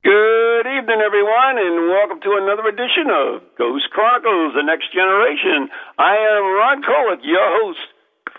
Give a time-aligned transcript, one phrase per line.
[0.00, 5.68] Good evening, everyone, and welcome to another edition of Ghost Chronicles: The Next Generation.
[6.00, 7.84] I am Ron Kolick, your host,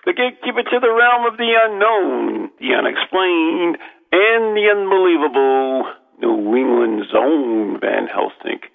[0.10, 3.78] the gatekeeper to the realm of the unknown, the unexplained,
[4.10, 5.86] and the unbelievable.
[6.18, 8.66] New England's own Van Helsing,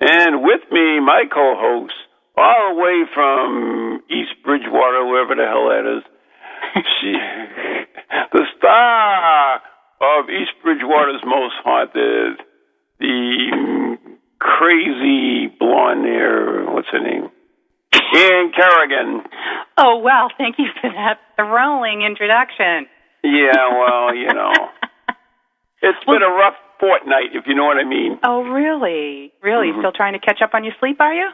[0.00, 1.92] and with me, my co-host,
[2.40, 6.04] all the way from East Bridgewater, wherever the hell that is.
[7.00, 7.12] She,
[8.32, 9.60] the star
[10.00, 12.40] of East Bridgewater's most haunted,
[12.98, 13.96] the
[14.38, 17.28] crazy blonde hair, what's her name?
[17.92, 19.22] Ann Kerrigan.
[19.78, 22.86] Oh, well, thank you for that thrilling introduction.
[23.22, 24.52] Yeah, well, you know,
[25.82, 28.18] it's been a rough fortnight, if you know what I mean.
[28.24, 29.32] Oh, really?
[29.42, 29.68] Really?
[29.68, 29.78] Mhm.
[29.80, 31.28] Still trying to catch up on your sleep, are you?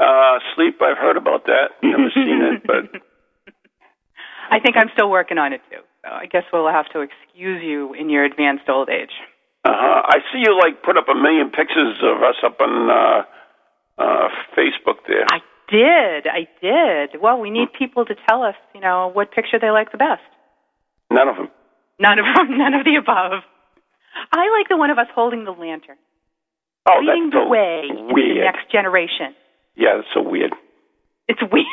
[0.00, 1.76] Uh, sleep, I've heard about that.
[1.82, 3.00] Never seen it, but
[4.50, 5.82] I think I'm still working on it, too.
[6.04, 9.12] I guess we'll have to excuse you in your advanced old age.
[9.64, 13.22] uh, I see you like put up a million pictures of us up on uh,
[14.02, 15.26] uh, Facebook there.
[15.28, 15.40] I
[15.70, 16.26] did.
[16.26, 17.20] I did.
[17.20, 20.22] Well, we need people to tell us, you know, what picture they like the best.
[21.12, 21.48] None of them.
[22.00, 22.58] None of them.
[22.58, 23.42] none of the above.
[24.32, 25.96] I like the one of us holding the lantern,
[26.88, 29.34] Oh, leading that's the so way into the next generation.
[29.76, 30.52] Yeah, that's so weird.
[31.28, 31.66] It's weird.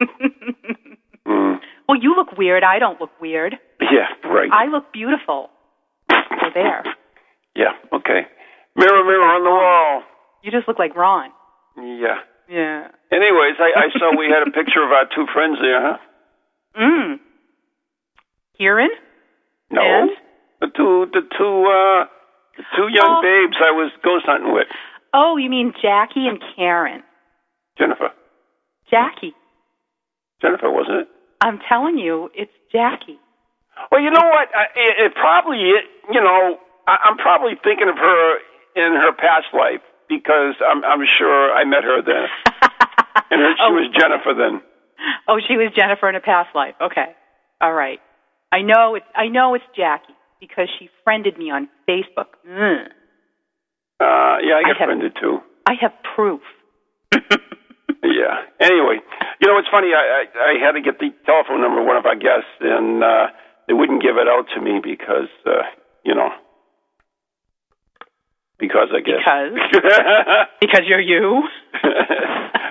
[1.26, 1.59] Mm.
[1.90, 2.62] Well, you look weird.
[2.62, 3.56] I don't look weird.
[3.80, 4.48] Yeah, right.
[4.52, 5.50] I look beautiful.
[6.10, 6.84] So there.
[7.56, 8.26] Yeah, okay.
[8.76, 10.02] Mirror, mirror on the wall.
[10.42, 11.30] You just look like Ron.
[11.76, 12.20] Yeah.
[12.48, 12.88] Yeah.
[13.12, 15.98] Anyways, I, I saw we had a picture of our two friends there, huh?
[16.80, 17.16] Mm.
[18.58, 18.90] Kieran?
[19.70, 19.82] No.
[19.82, 20.10] And?
[20.60, 22.04] The two, the two, uh,
[22.56, 23.22] the two young Oh.
[23.22, 24.66] babes I was ghost hunting with.
[25.14, 27.02] Oh, you mean Jackie and Karen.
[27.78, 28.10] Jennifer.
[28.90, 29.34] Jackie.
[30.42, 31.08] Jennifer, wasn't it?
[31.40, 33.18] I'm telling you, it's Jackie.
[33.90, 34.48] Well, you know what?
[34.54, 38.36] I, it, it probably, it, you know, I, I'm probably thinking of her
[38.76, 42.26] in her past life because I'm, I'm sure I met her then,
[43.30, 44.60] and her, she oh, was Jennifer then.
[45.28, 46.74] Oh, she was Jennifer in a past life.
[46.80, 47.16] Okay.
[47.60, 48.00] All right.
[48.52, 52.34] I know it's I know it's Jackie because she friended me on Facebook.
[52.46, 52.86] Mm.
[54.00, 55.38] Uh, yeah, I I got have- friended too.
[55.66, 56.40] I have proof.
[58.02, 58.44] Yeah.
[58.60, 59.00] Anyway,
[59.40, 59.92] you know, it's funny.
[59.92, 63.02] I, I I had to get the telephone number of one of our guests, and
[63.04, 63.26] uh,
[63.68, 65.68] they wouldn't give it out to me because, uh,
[66.04, 66.30] you know,
[68.58, 69.52] because I guess Because?
[70.60, 71.44] because you're you.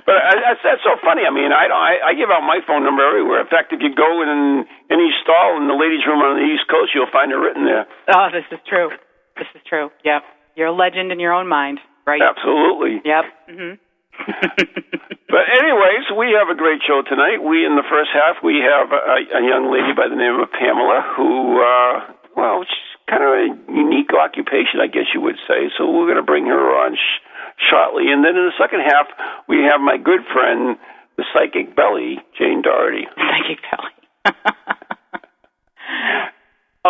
[0.06, 1.26] but I, that's that's so funny.
[1.26, 1.78] I mean, I don't.
[1.82, 3.42] I, I give out my phone number everywhere.
[3.42, 6.70] In fact, if you go in any stall in the ladies' room on the East
[6.70, 7.86] Coast, you'll find it written there.
[8.14, 8.90] Oh, this is true.
[9.38, 9.90] This is true.
[10.06, 10.22] Yep.
[10.56, 12.22] You're a legend in your own mind, right?
[12.22, 13.02] Absolutely.
[13.06, 13.26] Yep.
[13.50, 13.80] Mhm.
[15.30, 17.38] But anyways, we have a great show tonight.
[17.46, 20.50] We in the first half we have a, a young lady by the name of
[20.50, 21.94] Pamela who, uh,
[22.34, 25.70] well, she's kind of a unique occupation, I guess you would say.
[25.78, 27.22] So we're going to bring her on sh-
[27.70, 29.06] shortly, and then in the second half
[29.46, 30.82] we have my good friend,
[31.16, 33.06] the psychic Belly, Jane Doherty.
[33.14, 33.94] Psychic Belly.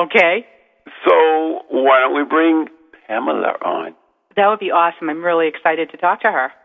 [0.07, 0.47] okay.
[1.03, 2.71] So why don't we bring
[3.03, 3.95] Pamela on?
[4.39, 5.09] That would be awesome.
[5.09, 6.55] I'm really excited to talk to her.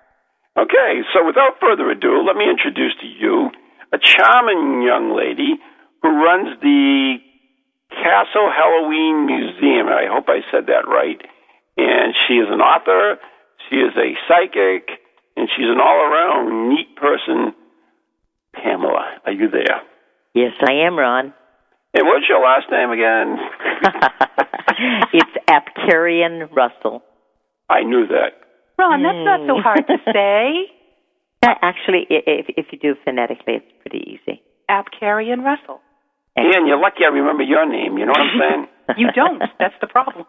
[0.57, 3.51] Okay, so without further ado, let me introduce to you
[3.93, 5.59] a charming young lady
[6.03, 7.17] who runs the
[7.91, 9.89] Castle Halloween Museum.
[9.89, 11.21] I hope I said that right.
[11.77, 13.19] And she is an author,
[13.69, 14.89] she is a psychic,
[15.37, 17.55] and she's an all around neat person.
[18.55, 19.83] Pamela, are you there?
[20.35, 21.35] Yes, I am, Ron.
[21.95, 23.39] And what's your last name again?
[25.13, 27.03] it's Apkarian Russell.
[27.69, 28.44] I knew that.
[28.79, 30.71] Ron, that's not so hard to say.
[31.45, 34.43] Actually, if, if you do it phonetically, it's pretty easy.
[34.71, 35.81] Apkarian Russell.
[36.37, 37.99] And you're lucky I remember your name.
[37.99, 38.67] You know what I'm saying?
[38.99, 39.41] You don't.
[39.59, 40.27] That's the problem.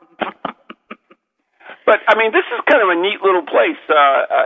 [1.86, 3.77] But I mean, this is kind of a neat little place.
[3.89, 4.45] Uh, I,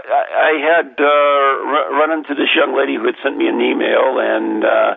[0.50, 4.19] I had uh, r- run into this young lady who had sent me an email,
[4.19, 4.92] and uh,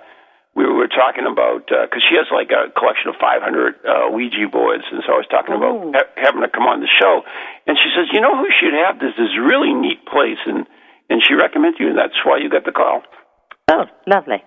[0.54, 3.40] we were talking about because she has like a collection of 500
[3.88, 5.60] uh, Ouija boards, and so I was talking Ooh.
[5.60, 7.24] about ha- having her come on the show.
[7.66, 9.16] And she says, "You know who should have this?
[9.16, 10.66] This really neat place," and
[11.08, 13.02] and she recommends you, and that's why you got the call.
[13.70, 14.44] Oh, lovely.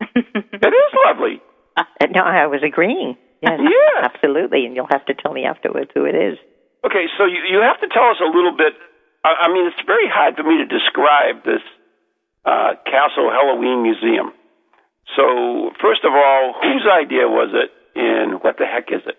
[0.60, 1.40] It is lovely.
[1.76, 3.16] Uh, no, I was agreeing.
[3.40, 4.04] Yes, Yeah.
[4.04, 4.66] absolutely.
[4.66, 6.36] And you'll have to tell me afterwards who it is.
[6.84, 8.74] Okay, so you you have to tell us a little bit.
[9.24, 11.64] I, I mean, it's very hard for me to describe this
[12.44, 14.32] uh, Castle Halloween Museum.
[15.16, 19.16] So, first of all, whose idea was it, and what the heck is it?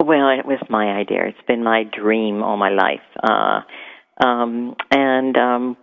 [0.00, 1.24] Well, it was my idea.
[1.26, 3.00] It's been my dream all my life.
[3.22, 3.60] Uh,
[4.24, 5.76] um, and um,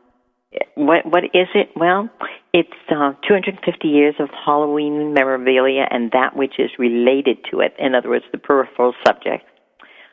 [0.75, 1.69] what what is it?
[1.75, 2.09] Well,
[2.53, 7.73] it's uh, 250 years of Halloween memorabilia and that which is related to it.
[7.79, 9.45] In other words, the peripheral subjects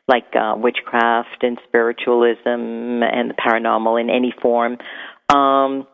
[0.07, 4.79] like uh, witchcraft and spiritualism and the paranormal in any form.
[5.29, 5.87] Um,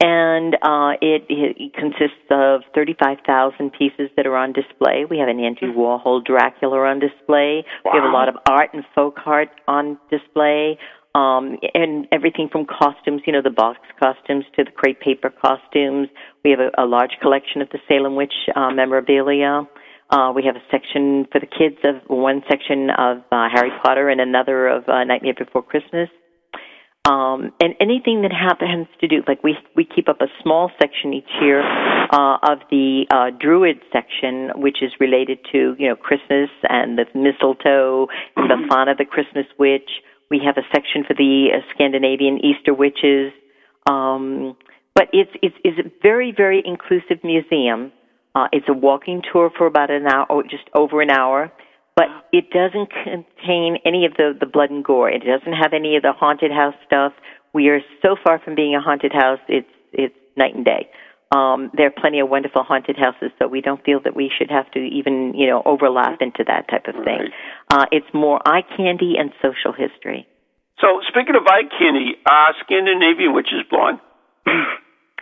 [0.00, 5.04] and uh, it, it consists of 35,000 pieces that are on display.
[5.08, 7.64] We have an Andy Warhol Dracula on display.
[7.84, 10.78] We have a lot of art and folk art on display.
[11.14, 16.08] Um, and everything from costumes, you know, the box costumes to the crepe paper costumes.
[16.44, 19.62] We have a, a large collection of the Salem Witch uh, memorabilia.
[20.08, 24.08] Uh, we have a section for the kids of one section of uh, Harry Potter
[24.08, 26.08] and another of uh, Nightmare Before Christmas.
[27.08, 31.14] Um, and anything that happens to do, like we we keep up a small section
[31.14, 36.50] each year uh, of the uh, Druid section, which is related to you know Christmas
[36.68, 39.90] and the mistletoe, and the fauna of the Christmas witch.
[40.30, 43.32] We have a section for the uh, Scandinavian Easter witches.
[43.88, 44.56] Um,
[44.94, 47.92] but it's it's it's a very very inclusive museum.
[48.34, 51.50] Uh, it's a walking tour for about an hour, or just over an hour,
[52.00, 55.10] but it doesn't contain any of the the blood and gore.
[55.10, 57.12] It doesn't have any of the haunted house stuff.
[57.52, 59.40] We are so far from being a haunted house.
[59.48, 60.88] It's it's night and day.
[61.30, 64.50] Um, there are plenty of wonderful haunted houses, so we don't feel that we should
[64.50, 67.28] have to even you know overlap into that type of thing.
[67.28, 67.84] Right.
[67.84, 70.26] Uh, it's more eye candy and social history.
[70.80, 74.00] So, speaking of eye candy, uh, Scandinavian witches blonde.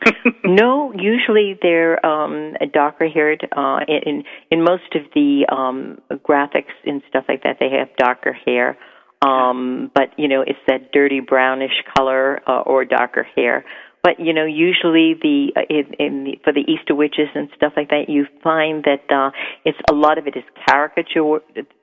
[0.44, 3.46] no, usually they're um, darker haired.
[3.56, 8.32] Uh, in in most of the um, graphics and stuff like that, they have darker
[8.32, 8.78] hair.
[9.20, 13.64] Um, but you know, it's that dirty brownish color uh, or darker hair.
[14.02, 17.72] But you know, usually the uh, in, in the, for the Easter witches and stuff
[17.76, 19.30] like that, you find that uh,
[19.64, 21.40] it's a lot of it is caricature,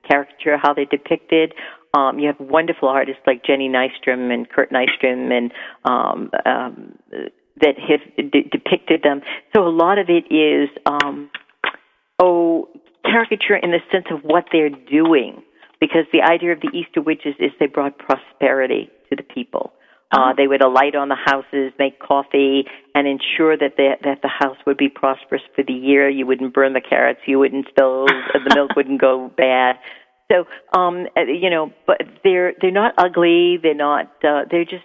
[0.08, 1.52] caricature how they're depicted.
[1.94, 5.52] Um, you have wonderful artists like Jenny Nystrom and Kurt Nystrom and
[5.84, 6.98] um, um,
[7.60, 9.22] that have de- depicted them.
[9.54, 11.30] So a lot of it is um,
[12.18, 12.68] oh
[13.04, 15.42] caricature in the sense of what they're doing,
[15.80, 19.72] because the idea of the Easter witches is they brought prosperity to the people.
[20.12, 22.64] Uh, they would alight on the houses, make coffee,
[22.94, 26.08] and ensure that the, that the house would be prosperous for the year.
[26.08, 29.76] You wouldn't burn the carrots, you wouldn't spill, the milk wouldn't go bad.
[30.30, 30.44] So,
[30.78, 33.58] um, uh, you know, but they're they're not ugly.
[33.62, 34.06] They're not.
[34.24, 34.84] Uh, they're just,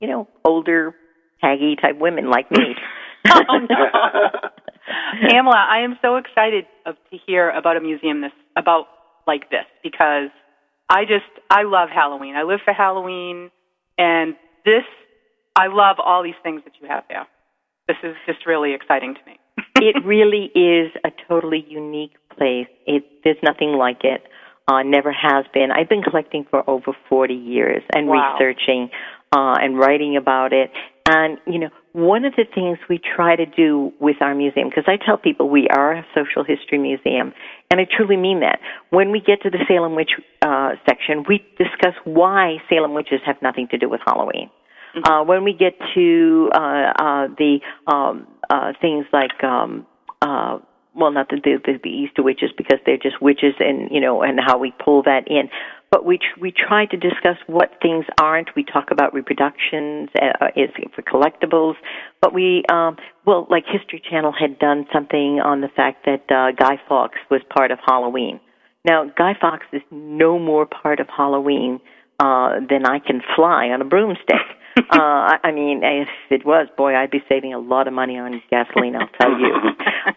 [0.00, 0.94] you know, older,
[1.42, 2.74] haggy type women like me.
[3.30, 3.86] oh no,
[5.28, 8.86] Pamela, I am so excited to hear about a museum this about
[9.26, 10.30] like this because
[10.88, 12.36] I just I love Halloween.
[12.36, 13.50] I live for Halloween,
[13.98, 14.84] and this
[15.56, 17.26] I love all these things that you have there.
[17.88, 19.38] This is just really exciting to me.
[19.76, 22.68] it really is a totally unique place.
[22.86, 24.22] It there's nothing like it.
[24.68, 25.70] Uh, never has been.
[25.70, 28.34] I've been collecting for over 40 years and Wow.
[28.36, 28.90] researching
[29.30, 30.70] uh, and writing about it.
[31.08, 34.84] And you know, one of the things we try to do with our museum, because
[34.88, 37.32] I tell people we are a social history museum,
[37.70, 38.58] and I truly mean that.
[38.90, 40.10] When we get to the Salem Witch
[40.42, 44.50] uh, section, we discuss why Salem witches have nothing to do with Halloween.
[45.04, 49.86] Uh, when we get to uh, uh, the um, uh, things like um,
[50.22, 50.58] uh,
[50.96, 54.40] well, not the, the the Easter witches because they're just witches, and you know, and
[54.44, 55.48] how we pull that in.
[55.90, 58.48] But we tr- we try to discuss what things aren't.
[58.56, 61.74] We talk about reproductions uh, is for collectibles,
[62.20, 66.52] but we um, well, like History Channel had done something on the fact that uh,
[66.58, 68.40] Guy Fawkes was part of Halloween.
[68.84, 71.80] Now, Guy Fawkes is no more part of Halloween
[72.18, 74.36] uh, than I can fly on a broomstick.
[74.78, 78.18] uh, I I mean, if it was, boy, I'd be saving a lot of money
[78.18, 78.96] on gasoline.
[78.96, 79.54] I'll tell you.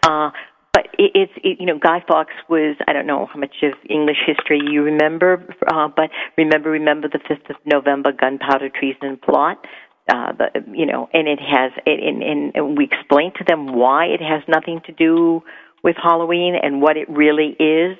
[0.04, 0.30] Uh,
[0.72, 3.72] but it, it's it, you know, Guy Fawkes was I don't know how much of
[3.88, 9.64] English history you remember, uh, but remember, remember the fifth of November, gunpowder treason plot.
[10.08, 13.74] uh, the you know, and it has it, and, and, and we explain to them
[13.74, 15.42] why it has nothing to do
[15.82, 17.96] with Halloween and what it really is.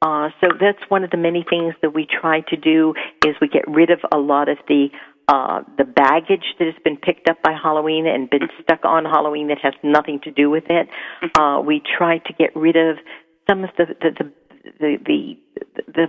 [0.00, 2.94] Uh, so that's one of the many things that we try to do
[3.26, 4.88] is we get rid of a lot of the
[5.28, 9.48] uh, the baggage that has been picked up by Halloween and been stuck on Halloween
[9.48, 10.88] that has nothing to do with it.
[11.38, 12.96] Uh, we try to get rid of
[13.48, 14.32] some of the the the
[14.80, 14.96] the,
[15.76, 16.06] the, the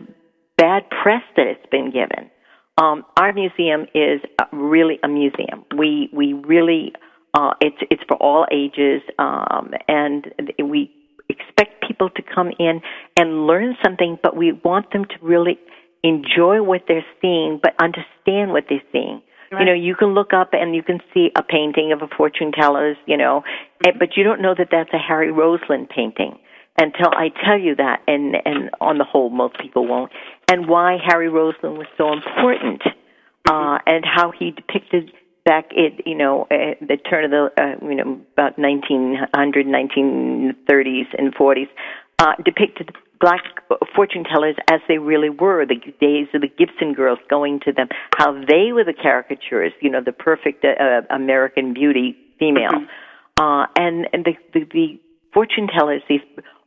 [0.58, 2.32] bad press that it's been given.
[2.78, 4.22] Um, our museum is
[4.54, 5.66] really a museum.
[5.78, 6.94] We we really
[7.34, 10.26] uh, it's it's for all ages, um, and
[10.64, 10.92] we
[11.28, 12.82] expect people to come in
[13.18, 15.60] and learn something, but we want them to really
[16.04, 19.22] enjoy what they're seeing, but understand what they're seeing.
[19.52, 19.62] Right.
[19.62, 22.52] You know, you can look up and you can see a painting of a fortune
[22.52, 23.44] teller's, you know,
[23.84, 23.98] mm-hmm.
[23.98, 26.38] but you don't know that that's a Harry Roseland painting
[26.78, 30.12] until I tell you that, and and on the whole, most people won't.
[30.50, 32.82] And why Harry Roseland was so important,
[33.46, 33.90] uh, mm-hmm.
[33.90, 35.12] and how he depicted
[35.46, 41.08] back it, you know, at the turn of the, uh, you know, about 1900, 1930s
[41.18, 41.68] and 40s,
[42.20, 43.42] uh, depicted black
[43.96, 47.88] fortune tellers as they really were, the days of the Gibson girls going to them,
[48.18, 52.72] how they were the caricatures, you know, the perfect uh, American beauty female.
[52.72, 53.44] Mm-hmm.
[53.44, 55.00] Uh, and and the, the, the
[55.34, 56.22] fortune tellers, these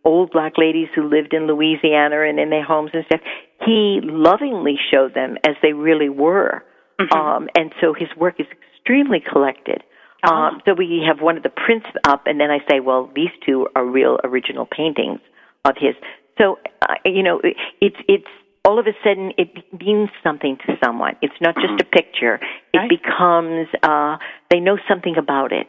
[0.04, 3.20] old black ladies who lived in Louisiana and in their homes and stuff,
[3.64, 6.64] he lovingly showed them as they really were.
[7.00, 7.18] Mm-hmm.
[7.18, 9.82] Um, and so his work is extremely collected.
[10.24, 10.34] Oh.
[10.34, 13.30] Um, so we have one of the prints up, and then I say, well, these
[13.44, 15.20] two are real original paintings
[15.64, 15.94] of his.
[16.38, 17.40] So, uh, you know,
[17.80, 18.26] it's it's
[18.64, 21.16] all of a sudden it means something to someone.
[21.20, 22.40] It's not just a picture.
[22.72, 22.88] It right.
[22.90, 24.16] becomes uh,
[24.50, 25.68] they know something about it.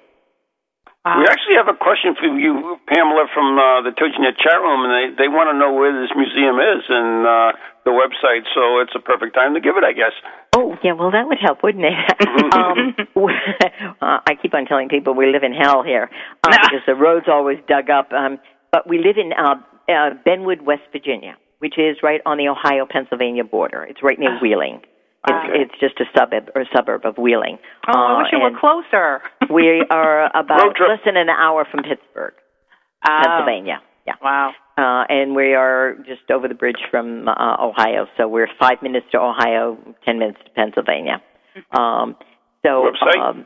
[1.03, 1.19] Wow.
[1.19, 4.91] We actually have a question for you, Pamela, from uh, the TogiNet chat room, and
[4.95, 7.51] they, they want to know where this museum is and uh,
[7.83, 10.15] the website, so it's a perfect time to give it, I guess.
[10.55, 11.91] Oh, yeah, well, that would help, wouldn't it?
[12.55, 12.95] um,
[13.99, 16.09] uh, I keep on telling people we live in hell here
[16.47, 18.13] uh, because the road's always dug up.
[18.13, 18.39] Um,
[18.71, 22.85] but we live in uh, uh, Benwood, West Virginia, which is right on the Ohio
[22.89, 23.83] Pennsylvania border.
[23.83, 24.39] It's right near ah.
[24.41, 24.81] Wheeling.
[25.25, 27.57] It's, it's just a suburb or suburb of Wheeling.
[27.87, 29.21] Oh, uh, I wish you were closer.
[29.53, 32.33] we are about less than an hour from Pittsburgh,
[33.07, 33.21] oh.
[33.23, 33.81] Pennsylvania.
[34.05, 34.15] Yeah.
[34.21, 34.51] Wow.
[34.77, 39.05] Uh, and we are just over the bridge from uh, Ohio, so we're five minutes
[39.11, 41.21] to Ohio, ten minutes to Pennsylvania.
[41.71, 42.15] Um,
[42.65, 43.21] so website?
[43.21, 43.45] Um,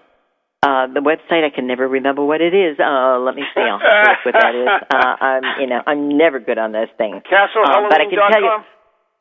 [0.63, 2.79] uh, the website I can never remember what it is.
[2.79, 3.61] Uh, let me see.
[3.61, 3.79] I'll
[4.25, 4.67] what that is.
[4.87, 7.21] Uh, I'm you know I'm never good on those things.
[7.29, 8.57] Castle uh, but I can tell you.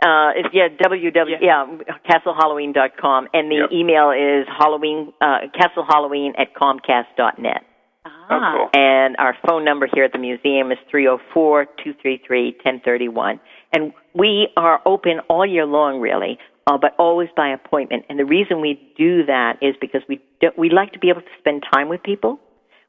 [0.05, 3.29] Uh, it's, yeah, www, yeah, yeah castlehalloween.com.
[3.33, 3.73] And the yep.
[3.73, 7.63] email is Halloween, uh, castlehalloween at comcast.net.
[8.05, 8.11] Ah.
[8.29, 8.69] Oh, cool.
[8.75, 12.21] And our phone number here at the museum is three zero oh four two three
[12.27, 13.41] three ten thirty one.
[13.73, 18.05] And we are open all year long, really, uh, but always by appointment.
[18.09, 20.21] And the reason we do that is because we
[20.57, 22.41] we like to be able to spend time with people.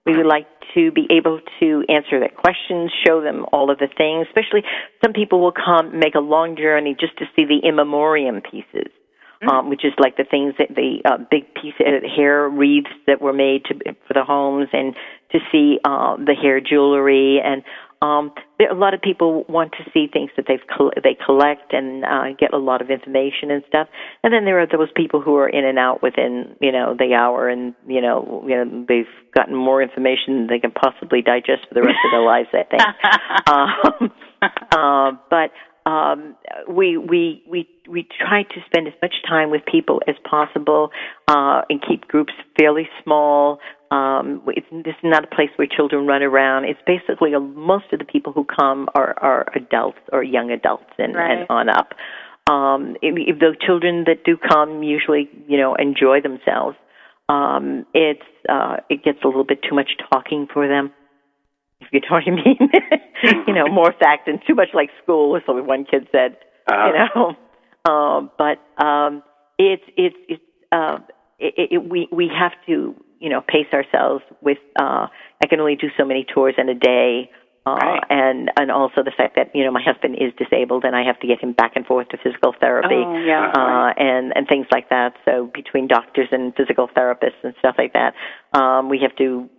[0.05, 3.89] We would like to be able to answer their questions, show them all of the
[3.97, 4.25] things.
[4.29, 4.63] Especially,
[5.03, 8.87] some people will come make a long journey just to see the in memoriam pieces,
[9.43, 9.49] mm-hmm.
[9.49, 13.21] um, which is like the things that the uh, big piece uh, hair wreaths that
[13.21, 13.73] were made to,
[14.07, 14.95] for the homes, and
[15.33, 17.63] to see uh, the hair jewelry and
[18.01, 20.61] um, there, a lot of people want to see things that they've
[21.03, 23.87] they collect and uh, get a lot of information and stuff.
[24.23, 27.13] And then there are those people who are in and out within you know the
[27.15, 31.67] hour, and you know you know they've gotten more information than they can possibly digest
[31.67, 32.49] for the rest of their lives.
[32.53, 32.83] I think.
[33.49, 34.11] um,
[34.71, 35.51] uh, but
[35.89, 36.35] um,
[36.69, 40.91] we we we we try to spend as much time with people as possible
[41.27, 43.59] uh, and keep groups fairly small.
[43.89, 46.65] Um, it's, this is not a place where children run around.
[46.65, 50.91] It's basically a, most of the people who come are, are adults or young adults
[50.97, 51.39] and, right.
[51.39, 51.93] and on up.
[52.51, 56.77] Um, if, the children that do come usually, you know, enjoy themselves.
[57.29, 60.93] Um, it's uh, it gets a little bit too much talking for them
[61.81, 63.43] if you know what I mean.
[63.47, 66.37] you know, more fact and too much like school, is what one kid said.
[66.67, 66.87] Uh-huh.
[66.87, 67.35] You
[67.85, 69.23] know, um, but um,
[69.57, 70.99] it's it's it's uh,
[71.39, 74.57] it, it, we we have to you know pace ourselves with.
[74.79, 75.07] Uh,
[75.43, 77.29] I can only do so many tours in a day.
[77.65, 78.03] Uh, right.
[78.09, 81.19] and and also the fact that you know my husband is disabled and I have
[81.19, 83.93] to get him back and forth to physical therapy oh, yeah, uh, right.
[83.97, 85.15] and and things like that.
[85.25, 88.13] So between doctors and physical therapists and stuff like that,
[88.57, 89.49] um, we have to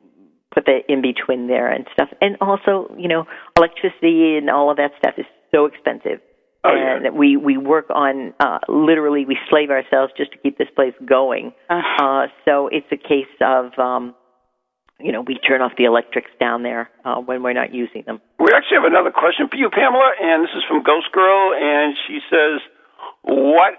[0.52, 2.08] put the in between there and stuff.
[2.20, 3.24] And also, you know,
[3.56, 6.20] electricity and all of that stuff is so expensive.
[6.68, 7.10] Oh, and yeah.
[7.10, 11.52] we we work on uh, literally we slave ourselves just to keep this place going.
[11.70, 12.04] Uh-huh.
[12.04, 14.14] Uh, so it's a case of um,
[15.00, 18.20] you know we turn off the electrics down there uh, when we're not using them.
[18.38, 21.96] We actually have another question for you, Pamela, and this is from Ghost Girl, and
[22.06, 22.60] she says,
[23.22, 23.74] "What,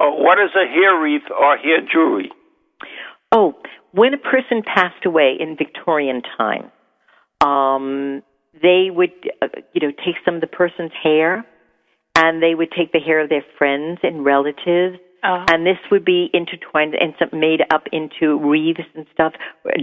[0.00, 2.30] uh, what is a hair wreath or hair jewelry?"
[3.30, 3.54] Oh,
[3.92, 6.72] when a person passed away in Victorian time,
[7.44, 8.22] um,
[8.62, 11.44] they would, uh, you know, take some of the person's hair,
[12.16, 16.04] and they would take the hair of their friends and relatives, Uh, and this would
[16.04, 19.32] be intertwined and some made up into wreaths and stuff,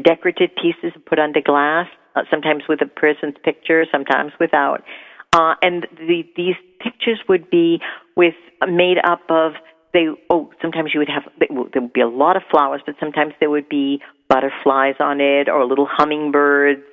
[0.04, 4.84] decorative pieces put under glass, uh, sometimes with a person's picture, sometimes without.
[5.34, 7.82] Uh, and the, these pictures would be
[8.16, 8.36] with
[8.68, 9.54] made up of
[9.94, 10.06] they.
[10.30, 13.50] Oh, sometimes you would have there would be a lot of flowers, but sometimes there
[13.50, 14.00] would be
[14.30, 16.84] butterflies on it or little hummingbirds.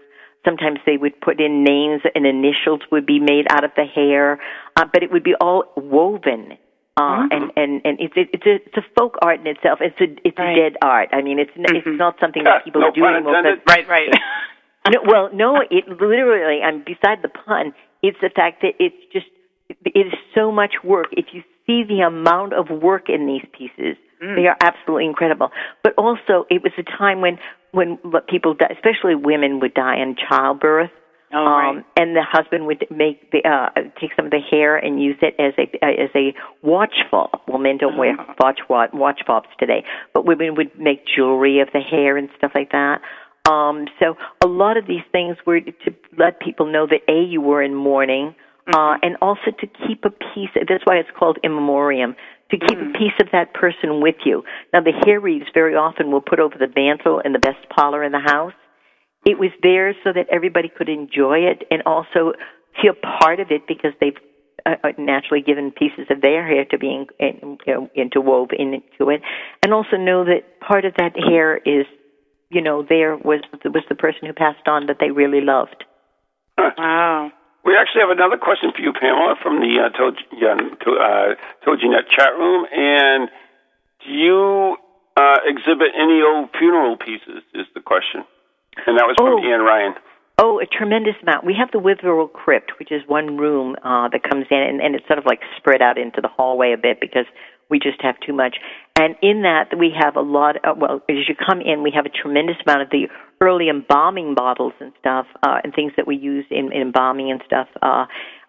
[0.44, 4.40] Sometimes they would put in names and initials would be made out of the hair,
[4.76, 6.56] uh, but it would be all woven
[6.96, 9.78] uh, and and and it's it's a it's a folk art in itself.
[9.80, 10.58] It's a it's Right.
[10.58, 11.08] a dead art.
[11.12, 13.42] I mean, it's n it's not something that people No do pun anymore.
[13.42, 14.10] but- right, right.
[14.92, 16.60] no, well, no, it literally.
[16.62, 17.72] I'm beside the pun.
[18.02, 19.26] It's the fact that it's just
[19.68, 21.06] it is so much work.
[21.12, 25.50] If you see the amount of work in these pieces, they are absolutely incredible.
[25.82, 27.38] But also, it was a time when
[27.72, 27.98] when
[28.28, 30.90] people, die, especially women, would die in childbirth.
[31.30, 31.84] Oh, Um, right.
[31.98, 33.68] and the husband would make the uh,
[34.00, 36.32] take some of the hair and use it as a as a
[36.62, 37.40] watch fob.
[37.46, 39.84] Well, men don't wear watch wa- watch fobs today,
[40.14, 43.02] but women would make jewelry of the hair and stuff like that.
[43.46, 47.42] Um, so a lot of these things were to let people know that a you
[47.42, 48.34] were in mourning,
[48.66, 50.50] uh, and also to keep a piece.
[50.54, 52.16] That's why it's called in memoriam.
[52.50, 54.42] To keep a piece of that person with you.
[54.72, 58.02] Now, the hair wreaths very often will put over the mantle in the best parlor
[58.02, 58.54] in the house
[59.24, 62.32] it was there so that everybody could enjoy it and also
[62.80, 64.16] feel part of it because they've
[64.64, 69.10] uh, uh, naturally given pieces of their hair to being in, you know, interwove into
[69.10, 69.20] it,
[69.62, 71.86] and also know that part of that hair is,
[72.50, 75.84] you know, there was was the person who passed on that they really loved.
[76.56, 77.30] Wow.
[77.64, 81.34] We actually have another question for you, Pamela, from the uh, Togi, uh,
[81.66, 82.66] TogiNet chat room.
[82.72, 83.28] And
[84.04, 84.76] do you
[85.16, 87.42] uh, exhibit any old funeral pieces?
[87.54, 88.24] Is the question.
[88.86, 89.44] And that was from Oh.
[89.44, 89.94] Ian Ryan.
[90.40, 91.44] Oh, a tremendous amount.
[91.44, 94.94] We have the Witherell Crypt, which is one room uh, that comes in, and, and
[94.94, 97.26] it's sort of like spread out into the hallway a bit because
[97.68, 98.56] we just have too much.
[98.96, 100.64] And in that, we have a lot.
[100.64, 103.08] Of, well, as you come in, we have a tremendous amount of the
[103.40, 107.40] early embalming bottles and stuff, uh, and things that we use in, in embalming and
[107.46, 107.68] stuff.
[107.82, 108.06] Uh,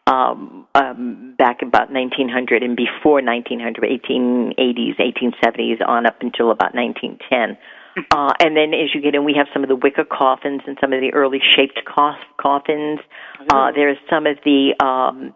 [0.07, 7.57] um, um, back about 1900 and before 1900, 1880s, 1870s, on up until about 1910.
[8.11, 10.77] Uh, and then as you get in, we have some of the wicker coffins and
[10.81, 12.99] some of the early shaped coff- coffins.
[13.51, 15.33] Uh, there's some of the um,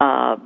[0.00, 0.36] uh,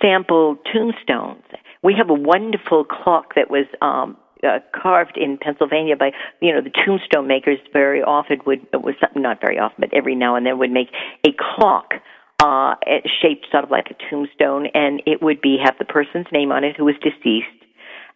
[0.00, 1.44] sample tombstones.
[1.82, 6.60] We have a wonderful clock that was um, uh, carved in Pennsylvania by you know
[6.60, 7.58] the tombstone makers.
[7.72, 10.88] Very often would was not very often, but every now and then would make
[11.26, 11.94] a clock
[12.42, 12.74] uh,
[13.22, 16.64] shaped sort of like a tombstone, and it would be have the person's name on
[16.64, 17.46] it who was deceased.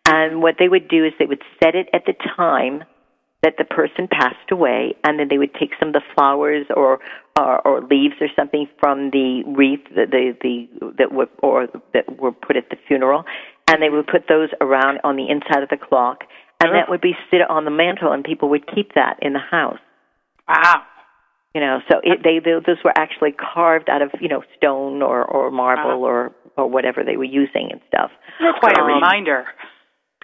[0.08, 2.84] And what they would do is they would set it at the time
[3.42, 7.00] that the person passed away, and then they would take some of the flowers or
[7.38, 12.18] or, or leaves or something from the wreath the, the the that were or that
[12.18, 13.24] were put at the funeral,
[13.68, 16.24] and they would put those around on the inside of the clock,
[16.62, 19.38] and that would be sit on the mantle, and people would keep that in the
[19.38, 19.78] house.
[20.48, 20.82] Wow.
[21.54, 25.02] You know, so it, they, they those were actually carved out of you know stone
[25.02, 28.10] or or marble or or whatever they were using and stuff.
[28.60, 29.46] Quite a Um, reminder.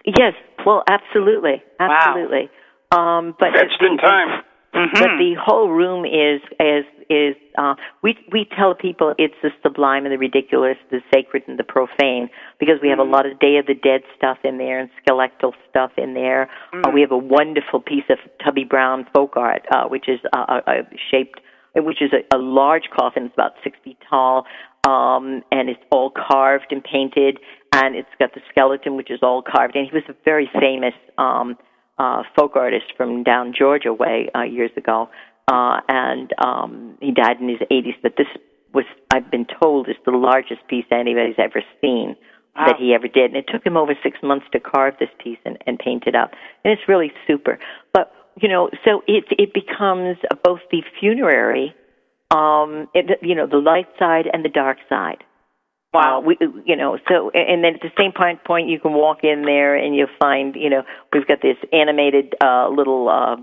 [0.05, 0.35] Yes,
[0.67, 2.51] well, absolutely, absolutely.
[2.91, 4.43] Um, but Etched in time.
[4.75, 4.95] Mm-hmm.
[4.95, 10.07] but the whole room is is is uh, we we tell people it's the sublime
[10.07, 13.59] and the ridiculous, the sacred and the profane, because we have a lot of Day
[13.59, 16.49] of the Dead stuff in there and skeletal stuff in there.
[16.73, 20.47] Uh, we have a wonderful piece of Tubby Brown folk art, uh, which is uh,
[20.49, 20.73] uh, uh,
[21.11, 21.41] shaped,
[21.77, 24.47] which is a, a large coffin, it's about six feet tall,
[24.89, 27.39] um, and it's all carved and painted,
[27.75, 29.77] and it's got the skeleton, which is all carved.
[29.77, 30.95] And he was a very famous.
[31.19, 31.59] Um,
[31.99, 35.09] uh, folk artist from down Georgia way uh, years ago,
[35.49, 37.97] uh, and um, he died in his 80s.
[38.03, 38.27] But this
[38.73, 42.17] was, I've been told, is the largest piece anybody's ever seen
[42.55, 43.31] that he ever did.
[43.33, 46.15] And it took him over six months to carve this piece and, and paint it
[46.15, 46.33] up,
[46.65, 47.59] and it's really super.
[47.93, 51.75] But you know, so it it becomes both the funerary,
[52.31, 55.25] um, it, you know, the light side and the dark side.
[55.93, 59.19] Wow, we you know so and then at the same point point you can walk
[59.25, 63.37] in there and you'll find you know we've got this animated uh little uh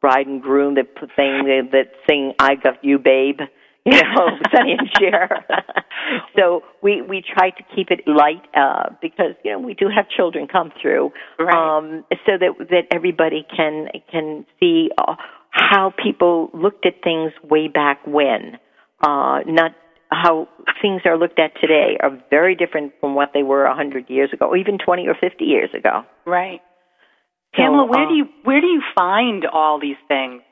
[0.00, 3.40] bride and groom that thing that, that sing I got you babe
[3.84, 5.44] you know Sonny and Cher
[6.36, 10.08] so we we try to keep it light uh because you know we do have
[10.08, 11.52] children come through Right.
[11.78, 15.16] um so that that everybody can can see uh,
[15.50, 18.58] how people looked at things way back when
[19.02, 19.72] uh not
[20.10, 20.48] how
[20.80, 24.30] things are looked at today are very different from what they were a hundred years
[24.32, 26.02] ago, or even twenty or fifty years ago.
[26.26, 26.60] Right.
[27.54, 30.42] Pamela, where uh, do you where do you find all these things?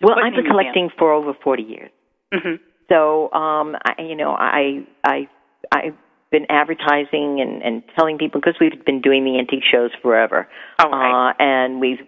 [0.00, 1.90] Well, I've been collecting for over 40 years.
[2.32, 2.60] museum?
[2.90, 5.28] So, um, I, you know, I, I,
[5.72, 5.94] I've
[6.30, 10.46] been advertising and, and telling people because we've been doing the antique shows forever.
[10.78, 11.30] Oh, right.
[11.30, 11.98] Uh, and we've,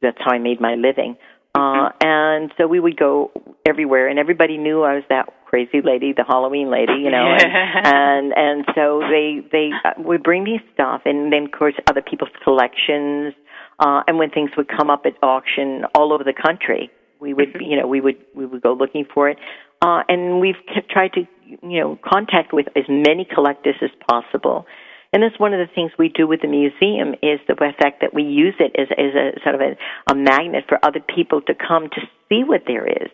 [0.00, 1.16] that's how I made my living.
[1.54, 2.06] Uh, Mm-hmm.
[2.08, 3.30] and so we would go
[3.64, 7.52] everywhere and everybody knew I was that crazy lady, the Halloween lady, you know, and,
[7.86, 12.02] and, and so they, they uh, would bring me stuff and then of course other
[12.02, 13.34] people's collections,
[13.78, 16.90] uh, and when things would come up at auction all over the country,
[17.20, 19.38] we would, you know, we would, we would go looking for it.
[19.80, 21.20] Uh, and we've kept, tried to,
[21.62, 24.66] you know, contact with as many collectors as possible.
[25.12, 28.12] And that's one of the things we do with the museum is the fact that
[28.12, 29.76] we use it as, as a sort of a,
[30.10, 33.10] a magnet for other people to come to see what there is.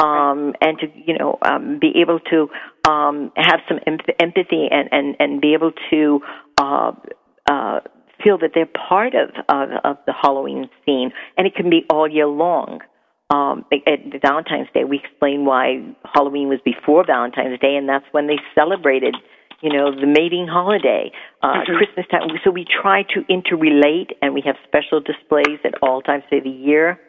[0.00, 2.48] Um, and to, you know, um, be able to,
[2.90, 6.20] um, have some em- empathy and, and, and be able to,
[6.56, 6.92] uh,
[7.50, 7.80] uh,
[8.24, 11.12] feel that they're part of, of, of the Halloween scene.
[11.36, 12.80] And it can be all year long
[13.32, 15.80] um, at Valentine's Day, we explain why
[16.14, 19.16] Halloween was before Valentine's Day, and that's when they celebrated,
[19.62, 21.10] you know, the mating holiday,
[21.42, 22.28] uh, Christmas time.
[22.44, 26.50] So we try to interrelate, and we have special displays at all times of the
[26.50, 27.00] year,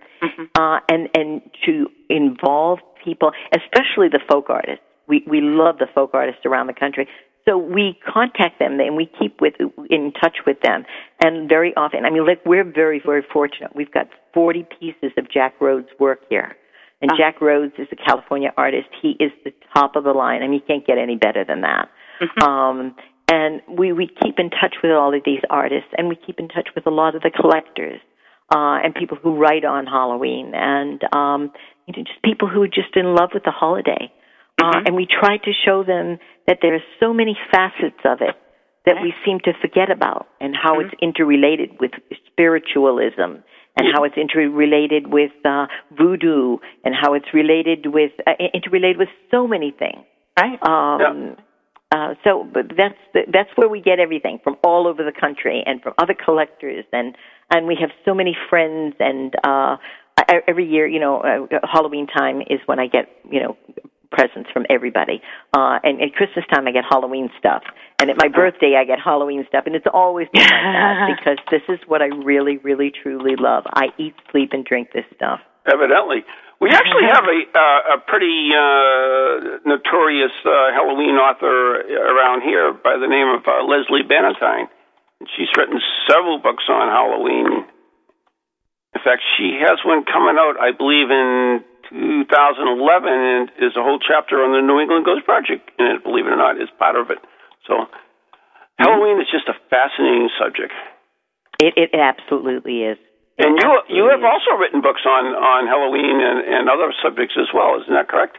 [0.55, 4.83] uh, and and to involve people, especially the folk artists.
[5.07, 7.07] We we love the folk artists around the country.
[7.45, 9.55] So we contact them and we keep with
[9.89, 10.85] in touch with them.
[11.21, 13.75] And very often, I mean, like we're very very fortunate.
[13.75, 16.55] We've got 40 pieces of Jack Rhodes' work here.
[17.01, 18.87] And Jack Rhodes is a California artist.
[19.01, 20.41] He is the top of the line.
[20.41, 21.89] I mean, you can't get any better than that.
[22.47, 22.95] Um,
[23.29, 26.47] and we, we keep in touch with all of these artists, and we keep in
[26.47, 27.99] touch with a lot of the collectors
[28.49, 31.51] uh, and people who write on Halloween, and um,
[31.87, 34.11] you know, just people who are just in love with the holiday.
[34.61, 38.35] Uh, and we try to show them that there are so many facets of it
[38.85, 41.91] that we seem to forget about, and how it's interrelated with
[42.27, 43.41] spiritualism,
[43.75, 45.65] and how it's interrelated with uh,
[45.97, 50.05] voodoo, and how it's related with uh, interrelated with so many things.
[50.39, 50.59] Right.
[50.67, 51.35] Um,
[51.91, 55.63] uh, so, but that's the, that's where we get everything from all over the country
[55.65, 57.15] and from other collectors, and
[57.51, 58.95] and we have so many friends.
[58.99, 59.77] And uh,
[60.17, 63.57] I, every year, you know, uh, Halloween time is when I get you know
[64.13, 65.21] presents from everybody.
[65.57, 67.63] Uh, and at Christmas time, I get Halloween stuff,
[67.99, 71.37] and at my birthday, I get Halloween stuff, and it's always been like that because
[71.51, 73.63] this is what I really, really, truly love.
[73.73, 75.39] I eat, sleep, and drink this stuff.
[75.65, 76.23] Evidently.
[76.61, 82.95] We actually have a uh, a pretty uh, notorious uh, Halloween author around here by
[82.95, 84.71] the name of uh, Lesley Bannatyne.
[85.35, 87.65] She's written several books on Halloween.
[88.95, 93.99] In fact, she has one coming out, I believe, in 2011, and is a whole
[93.99, 96.03] chapter on the New England Ghost Project in it.
[96.03, 97.17] Believe it or not, is part of it.
[97.67, 97.87] So,
[98.77, 100.73] Halloween is just a fascinating subject.
[101.59, 102.97] It, it absolutely is.
[103.37, 104.25] It And you you have is.
[104.29, 108.37] also written books on on Halloween and, and other subjects as well, isn't that correct?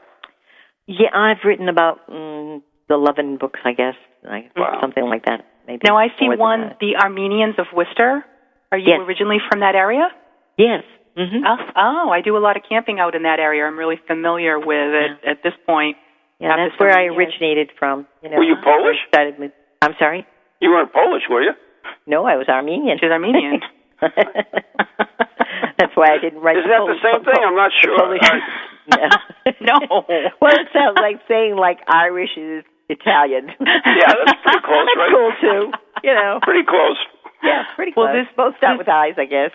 [0.86, 3.94] Yeah, I've written about mm, eleven books, I guess,
[4.28, 4.78] I, Wow.
[4.80, 5.46] something like that.
[5.66, 5.80] Maybe.
[5.84, 6.78] Now I see one, that.
[6.80, 8.24] the Armenians of Worcester.
[8.72, 9.00] Are you Yes.
[9.06, 10.08] originally from that area?
[10.58, 10.82] Yes.
[11.16, 13.64] hmm Oh, oh, I do a lot of camping out in that area.
[13.64, 15.96] I'm really familiar with it at this point.
[16.40, 17.16] Yeah, after that's where many I years.
[17.16, 18.06] originated from.
[18.22, 18.96] You know, Were you Polish?
[19.06, 20.26] I started with, I'm sorry.
[20.60, 21.52] You weren't Polish, were you?
[22.06, 22.98] No, I was Armenian.
[23.00, 23.60] She's Armenian.
[25.78, 26.56] That's why I didn't write.
[26.58, 27.42] Is that the Polish- same thing?
[27.46, 27.96] I'm not sure.
[27.98, 28.20] Polish-
[29.60, 29.74] No.
[30.40, 33.48] well, it sounds like saying like Irish is Italian.
[33.60, 35.10] Yeah, that's pretty close, that's right?
[35.12, 35.72] cool too.
[36.02, 36.38] You know.
[36.42, 36.96] Pretty close.
[37.42, 39.50] Yeah, pretty Well, this- both start with eyes, I guess.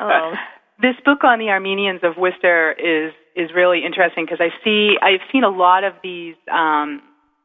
[0.00, 0.34] Um,
[0.80, 5.20] this book on the Armenians of Worcester is is really interesting because I see I've
[5.32, 6.36] seen a lot of these.
[6.50, 7.02] Um,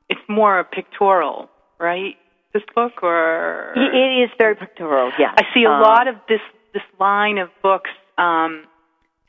[0.10, 2.16] it's more pictorial, right?
[2.54, 5.12] This book, or it it is very pictorial.
[5.20, 6.42] Yeah, I see a Um, lot of this
[6.74, 8.66] this line of books um,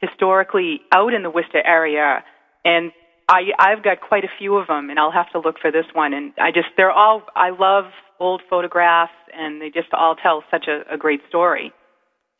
[0.00, 2.22] historically out in the Worcester area,
[2.64, 2.92] and
[3.28, 5.86] I I've got quite a few of them, and I'll have to look for this
[5.92, 6.12] one.
[6.12, 7.84] And I just they're all I love
[8.20, 11.72] old photographs, and they just all tell such a, a great story.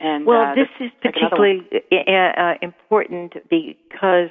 [0.01, 1.65] And Well, uh, this is another one.
[1.65, 4.31] particularly uh, uh, important because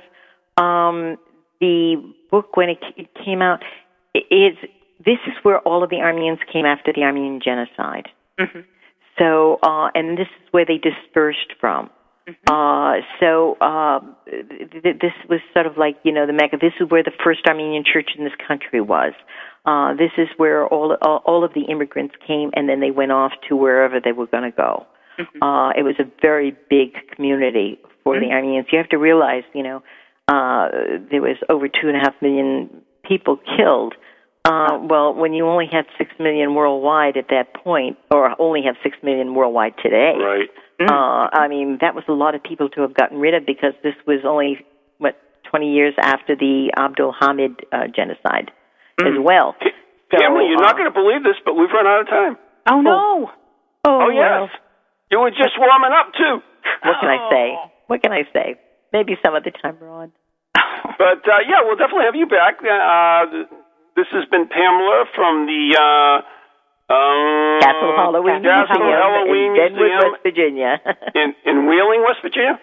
[0.58, 1.18] um,
[1.60, 3.64] the book, when it, it came out,
[4.14, 4.56] is
[5.00, 8.08] this is where all of the Armenians came after the Armenian genocide.
[8.40, 8.66] Mhm.
[9.18, 11.90] So, uh, and this is where they dispersed from.
[12.48, 16.58] Uh, so uh, th- th- this was sort of like you know the Mecca.
[16.62, 19.14] This is where the first Armenian church in this country was.
[19.66, 23.12] Uh, this is where all, all all of the immigrants came, and then they went
[23.12, 24.86] off to wherever they were going to go.
[25.42, 28.68] Uh, it was a very big community for the Armenians.
[28.72, 29.84] You have to realize, you know,
[30.28, 30.70] uh,
[31.12, 33.94] there was over two and a half million people killed
[34.46, 38.76] Uh, well, when you only have six million worldwide at that point, or only have
[38.84, 40.50] six million worldwide today, Right.
[40.80, 43.74] Uh, I mean that was a lot of people to have gotten rid of because
[43.84, 44.66] this was only
[44.98, 45.16] what
[45.50, 48.52] twenty years after the Abdul Hamid uh, genocide
[49.02, 49.56] as well.
[50.12, 52.38] So, Pamela, you're not uh, going to believe this, but we've run out of time.
[52.70, 53.32] Oh no.
[53.86, 54.50] Oh, well, yes.
[55.12, 56.40] You were just warming up, too.
[56.84, 57.48] What can I say?
[57.88, 58.56] What can I say?
[58.94, 60.12] Maybe some other time, Ron.
[60.98, 62.60] But uh, yeah, we'll definitely have you back.
[62.62, 63.48] Uh,
[63.96, 66.22] this has been Pamela from the uh,
[66.94, 70.72] um, Castle Halloween Castle Museum Halloween in Benwood, Museum West Virginia.
[71.18, 72.60] in, in Wheeling, West Virginia.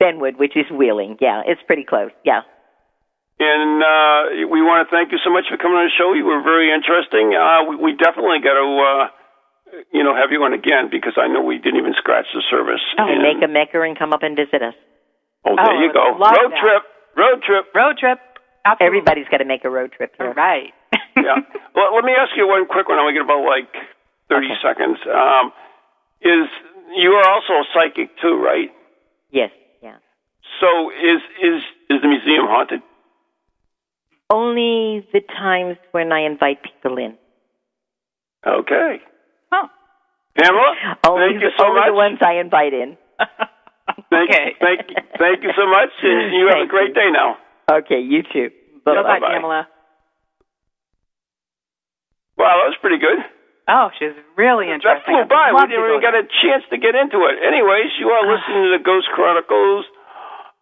[0.00, 1.18] Benwood, which is Wheeling.
[1.20, 2.10] Yeah, it's pretty close.
[2.24, 2.42] Yeah.
[3.38, 6.14] And uh, we want to thank you so much for coming on the show.
[6.14, 7.34] You were very interesting.
[7.34, 9.04] Uh, we, we definitely got to, uh,
[9.90, 12.82] you know, have you on again because I know we didn't even scratch the surface.
[12.96, 14.74] And And- make a mecca and come up and visit us.
[15.44, 16.14] oh, there Oh, you go.
[16.14, 16.62] Road that.
[16.62, 16.82] trip.
[17.18, 17.64] Road trip.
[17.74, 18.18] Road trip.
[18.64, 18.86] Absolutely.
[18.86, 20.34] Everybody's got to make a road trip All here.
[20.34, 20.70] right.
[21.24, 21.40] yeah.
[21.74, 22.98] Well, let me ask you one quick one.
[22.98, 23.72] I only get about like
[24.28, 24.60] thirty Okay.
[24.62, 24.98] seconds.
[25.08, 25.52] Um,
[26.20, 26.46] is
[26.96, 28.70] you are also a psychic too, right?
[29.30, 29.50] Yes.
[29.82, 29.96] Yeah.
[30.60, 32.80] So is is is the museum haunted?
[34.30, 37.16] Only the times when I invite people in.
[38.46, 39.00] Okay.
[39.52, 39.68] Huh.
[40.36, 40.74] Pamela,
[41.06, 41.88] Only, thank you the, so only much.
[41.88, 42.96] the ones I invite in.
[44.10, 44.54] Thank, Okay.
[44.60, 44.80] thank,
[45.18, 46.94] thank you so much, and you have a great you.
[46.94, 47.36] day now.
[47.70, 48.50] Okay, you too.
[48.84, 49.34] Bye Bye-bye, Bye-bye.
[49.34, 49.68] Pamela.
[52.44, 53.16] Wow, that was pretty good.
[53.72, 55.16] Oh, she's really interesting.
[55.16, 55.56] That flew by.
[55.56, 57.40] We didn't even get a chance to get into it.
[57.40, 59.88] Anyways, you are listening to the Ghost Chronicles,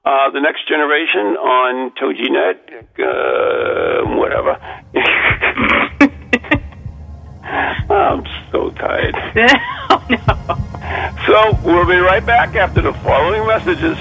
[0.07, 4.55] uh, the next generation on TogiNet, uh, whatever.
[7.91, 9.17] I'm so tired.
[9.91, 10.39] oh no.
[11.27, 13.99] So we'll be right back after the following messages.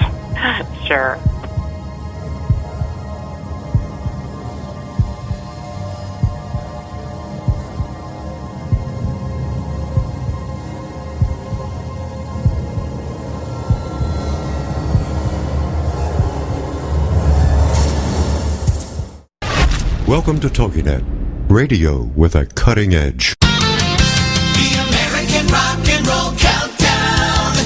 [0.86, 1.18] Sure.
[20.12, 21.02] Welcome to TogiNet,
[21.50, 23.34] radio with a cutting edge.
[23.40, 23.48] The
[24.90, 27.56] American Rock and Roll Countdown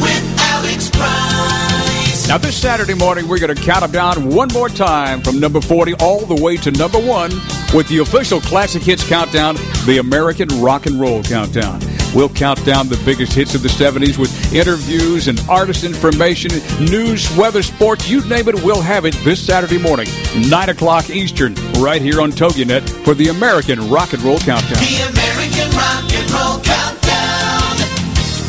[0.00, 2.28] with Alex Price.
[2.28, 5.60] Now, this Saturday morning, we're going to count them down one more time from number
[5.60, 7.32] 40 all the way to number one
[7.74, 11.80] with the official Classic Hits Countdown, the American Rock and Roll Countdown.
[12.14, 17.34] We'll count down the biggest hits of the 70s with interviews and artist information, news,
[17.36, 20.06] weather, sports, you name it, we'll have it this Saturday morning,
[20.48, 24.78] 9 o'clock Eastern, right here on TogiNet for the American Rock and Roll Countdown.
[24.78, 27.76] The American Rock and Roll Countdown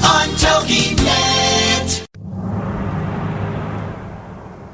[0.03, 1.32] on TogiNet.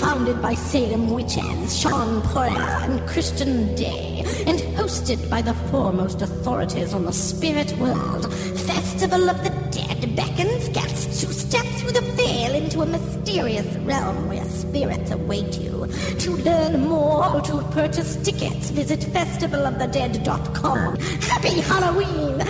[0.00, 6.94] founded by Salem witches Shawn Poirier and Christian Day, and hosted by the foremost authorities
[6.94, 8.32] on the spirit world.
[8.32, 14.26] Festival of the Dead beckons guests to step through the veil into a mysterious realm
[14.28, 15.86] where spirits await you.
[16.18, 20.96] To learn more or to purchase tickets, visit festivalofthedead.com.
[20.96, 22.42] Happy Halloween!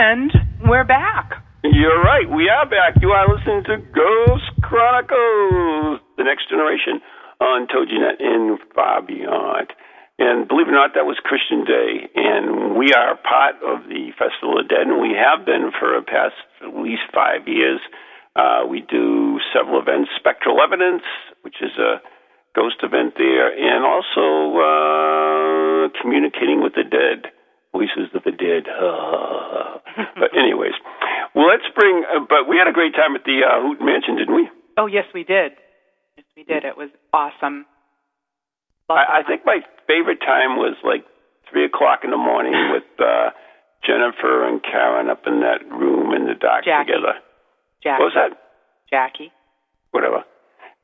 [0.00, 0.32] And
[0.64, 1.44] we're back.
[1.60, 2.24] You're right.
[2.24, 2.96] We are back.
[3.04, 7.04] You are listening to Ghost Chronicles, the next generation
[7.36, 9.68] on TogiNet and far beyond.
[10.16, 12.08] And believe it or not, that was Christian Day.
[12.16, 16.00] And we are part of the Festival of Dead, and we have been for the
[16.08, 16.32] past
[16.64, 17.84] at least five years.
[18.32, 21.04] Uh, we do several events, Spectral Evidence,
[21.44, 22.00] which is a
[22.56, 27.28] ghost event there, and also uh, Communicating with the Dead,
[27.72, 28.66] Voices of the Dead.
[30.18, 30.74] but anyways,
[31.34, 32.04] well, let's bring.
[32.04, 34.48] Uh, but we had a great time at the uh, Houghton Mansion, didn't we?
[34.76, 35.52] Oh yes, we did.
[36.16, 36.64] Yes, we did.
[36.64, 37.66] It was awesome.
[38.88, 41.04] I, I think my favorite time was like
[41.50, 43.30] three o'clock in the morning with uh,
[43.86, 46.92] Jennifer and Karen up in that room in the dark Jackie.
[46.92, 47.14] together.
[47.82, 48.02] Jackie.
[48.02, 48.32] What was that?
[48.90, 49.32] Jackie.
[49.90, 50.24] Whatever.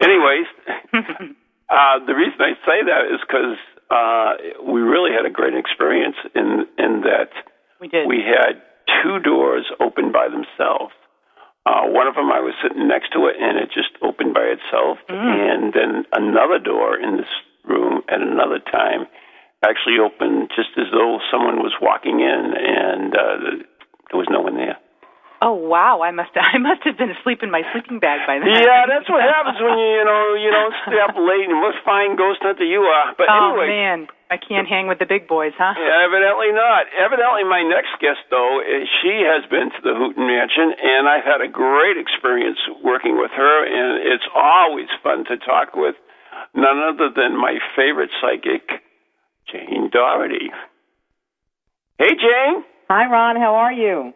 [0.02, 0.46] Anyways,
[1.70, 3.56] uh, the reason I say that is because
[3.90, 4.32] uh,
[4.66, 7.30] we really had a great experience in in that
[7.80, 8.06] We did.
[8.06, 8.62] we had
[9.02, 10.92] two doors open by themselves
[11.66, 14.46] Uh, one of them, I was sitting next to it, and it just opened by
[14.54, 14.98] itself.
[15.10, 17.32] And then another door in this
[17.66, 19.10] room at another time
[19.66, 23.36] actually opened just as though someone was walking in, and uh,
[24.10, 24.78] there was no one there.
[25.46, 26.02] Oh wow!
[26.02, 28.50] I must I must have been asleep in my sleeping bag by then.
[28.50, 31.78] Yeah, that's what happens when you you know you don't stay up late and what
[31.86, 33.14] fine ghost hunter you are.
[33.14, 35.78] But oh anyway, man, I can't hang with the big boys, huh?
[35.78, 36.90] Yeah, evidently not.
[36.98, 41.22] Evidently, my next guest, though, is she has been to the Houghton Mansion, and I've
[41.22, 45.94] had a great experience working with her, and it's always fun to talk with
[46.58, 48.82] none other than my favorite psychic,
[49.46, 50.50] Jane Doherty.
[52.02, 52.66] Hey, Jane.
[52.90, 53.38] Hi, Ron.
[53.38, 54.10] How are you?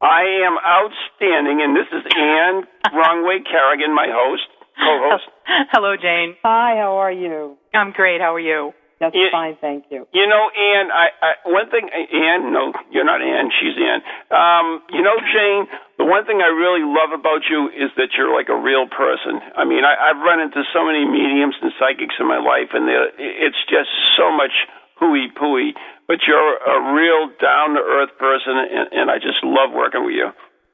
[0.00, 2.64] I am outstanding, and this is Ann
[2.96, 4.48] Wrongway Carrigan, my host,
[4.80, 5.28] co-host.
[5.72, 6.36] Hello, Jane.
[6.42, 7.56] Hi, how are you?
[7.74, 8.20] I'm great.
[8.20, 8.72] How are you?
[8.98, 9.32] That's Yeah.
[9.32, 10.04] fine, thank you.
[10.12, 14.00] You know, Ann, I, I one thing, Ann, no, you're not Ann, she's Ann.
[14.28, 15.64] Um, you know, Jane,
[15.96, 19.40] the one thing I really love about you is that you're like a real person.
[19.56, 22.88] I mean, I, I've run into so many mediums and psychics in my life, and
[22.88, 23.88] they're- it's just
[24.20, 24.52] so much
[25.00, 25.72] hooey pooey.
[26.10, 30.14] But you're a real down to earth person, and, and I just love working with
[30.14, 30.30] you.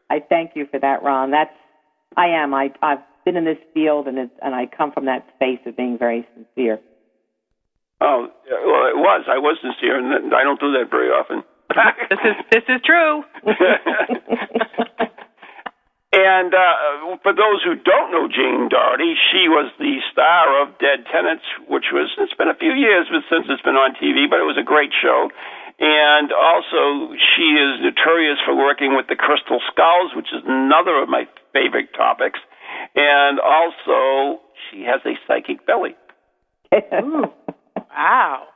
[0.08, 1.30] I thank you for that, Ron.
[1.30, 1.52] That's
[2.16, 2.54] I am.
[2.54, 5.76] I I've been in this field, and it's, and I come from that space of
[5.76, 6.80] being very sincere.
[8.00, 9.26] Oh, well, it was.
[9.28, 11.42] I was sincere, and I don't do that very often.
[12.08, 13.22] This is this is true.
[16.16, 21.04] And uh, for those who don't know Jane Doherty, she was the star of Dead
[21.12, 24.48] Tenants, which was, it's been a few years since it's been on TV, but it
[24.48, 25.28] was a great show.
[25.76, 31.12] And also, she is notorious for working with the Crystal Skulls, which is another of
[31.12, 32.40] my favorite topics.
[32.96, 34.40] And also,
[34.72, 36.00] she has a psychic belly.
[36.72, 37.28] Ooh,
[37.92, 38.48] wow.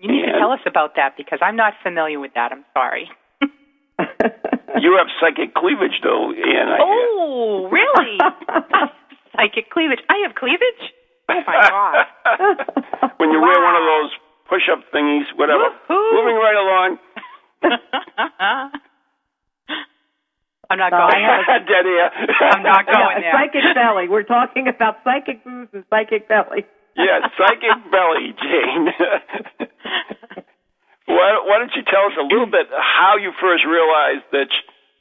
[0.00, 2.50] You need to tell us about that because I'm not familiar with that.
[2.50, 3.06] I'm sorry.
[4.80, 8.18] You have psychic cleavage, though, and I Oh, really?
[9.36, 10.00] Psychic cleavage.
[10.08, 10.92] I have cleavage.
[11.28, 12.06] Oh my god.
[13.18, 14.10] when you wear one of those
[14.48, 15.64] push-up thingies, whatever.
[15.90, 16.12] Woohoo.
[16.14, 16.98] Moving right along.
[20.68, 21.44] I'm not No, I going.
[21.46, 22.10] have Dead air.
[22.52, 23.32] I'm not going yeah, there.
[23.32, 24.08] psychic belly.
[24.08, 26.64] We're talking about psychic boobs and psychic belly.
[26.96, 28.88] yeah, psychic belly, Jane.
[31.06, 34.50] Why, why don't you tell us a little bit how you first realized that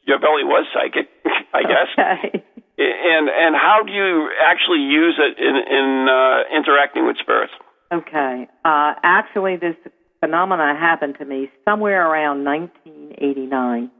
[0.05, 1.09] your belly was psychic?
[1.53, 2.43] I guess, Okay.
[2.77, 7.53] and and how do you actually use it in in uh, interacting with spirits?
[7.93, 8.47] Okay.
[8.63, 9.75] Uh, actually, this
[10.19, 13.91] phenomena happened to me somewhere around 1989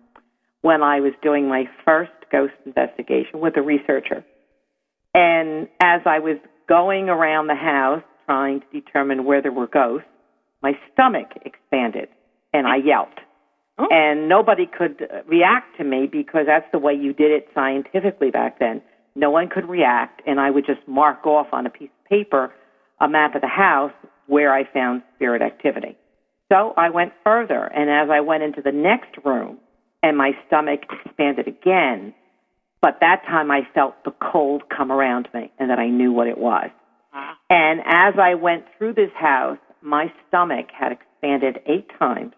[0.62, 4.26] when I was doing my first ghost investigation with a researcher.
[5.14, 6.38] And as I was
[6.68, 10.08] going around the house trying to determine where there were ghosts,
[10.62, 12.10] my stomach expanded
[12.54, 13.20] and I yelped.
[13.78, 13.88] Oh.
[13.92, 18.32] And nobody could uh, react to me because that's the way you did it scientifically
[18.32, 18.82] back then.
[19.16, 22.54] No one could react, and I would just mark off on a piece of paper
[23.02, 23.92] a map of the house
[24.28, 25.98] where I found spirit activity.
[26.52, 29.58] So I went further, and as I went into the next room,
[30.04, 32.14] and my stomach expanded again,
[32.82, 36.28] but that time I felt the cold come around me, and that I knew what
[36.28, 36.70] it was.
[37.50, 42.34] And as I went through this house, my stomach had expanded eight times.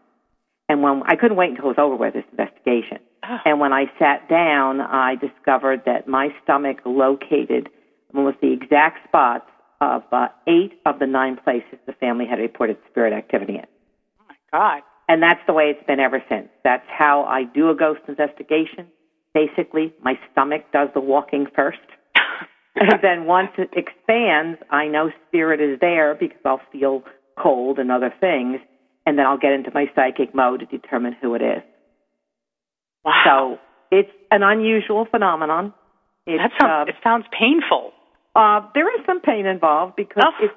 [0.70, 3.00] And when I couldn't wait until it was over with this investigation.
[3.46, 7.70] And when I sat down, I discovered that my stomach located
[8.14, 9.50] almost the exact spots
[9.82, 13.66] of uh, eight of the nine places the family had reported spirit activity in.
[14.20, 14.84] Oh my God.
[15.08, 16.48] And that's the way it's been ever since.
[16.64, 18.88] That's how I do a ghost investigation.
[19.34, 21.80] Basically, my stomach does the walking first.
[22.76, 27.04] and then once it expands, I know spirit is there because I'll feel
[27.42, 28.60] cold and other things.
[29.06, 31.64] And then I'll get into my psychic mode to determine who it is.
[33.06, 33.58] Wow.
[33.92, 35.74] So it's an unusual phenomenon.
[36.26, 37.94] It's, that sounds, uh, it sounds painful.
[38.36, 40.46] uh, there is some pain involved because Oh.
[40.46, 40.54] it's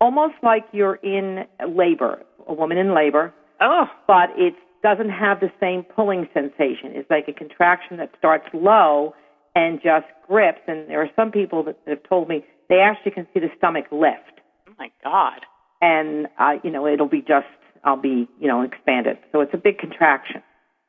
[0.00, 3.90] almost like you're in labor, a woman in labor, Oh.
[4.06, 6.92] but it doesn't have the same pulling sensation.
[6.94, 9.14] It's like a contraction that starts low
[9.56, 10.60] and just grips.
[10.68, 13.86] And there are some people that have told me they actually can see the stomach
[13.90, 15.40] lift, Oh my God.
[15.80, 17.46] And uh, you know it'll be just
[17.84, 19.18] I'll be you know expanded.
[19.32, 20.42] So it's a big contraction.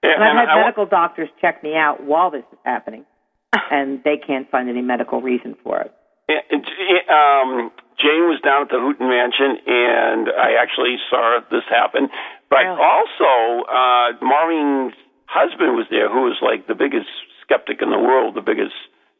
[0.03, 3.05] Yeah, And I've had I medical doctors check me out while this is happening,
[3.71, 5.93] and they can't find any medical reason for it.
[6.29, 12.07] It- um, Jane was down at the Houghton Mansion, and I actually saw this happen.
[12.49, 12.79] But Really?
[12.81, 14.93] also, uh, Maureen's
[15.25, 17.09] husband was there, who was like the biggest
[17.43, 18.73] skeptic in the world, the biggest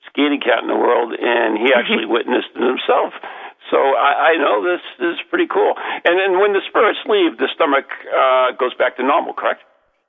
[0.07, 3.13] scaredy cat in the world, and he actually witnessed it himself.
[3.72, 5.74] So I, I know this is pretty cool.
[6.05, 9.61] And then when the spirits leave, the stomach uh, goes back to normal, correct?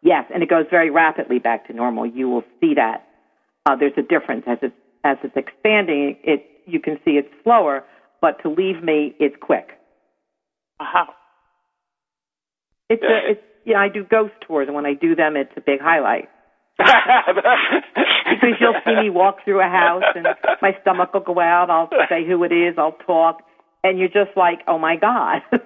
[0.02, 2.06] Yes, and it goes very rapidly back to normal.
[2.06, 3.04] You will see that.
[3.66, 6.16] uh, there's a difference as it's as it's expanding.
[6.24, 7.84] It you can see it's slower,
[8.20, 9.68] but to leave me, it's quick.
[10.80, 11.08] Wow.
[12.88, 13.78] It's a, it's yeah.
[13.78, 16.28] I do ghost tours, and when I do them, it's a big highlight
[16.78, 20.26] because you'll see me walk through a house, and
[20.62, 21.70] my stomach will go out.
[21.70, 22.76] I'll say who it is.
[22.78, 23.42] I'll talk,
[23.82, 25.42] and you're just like, oh my god.
[25.52, 25.60] so,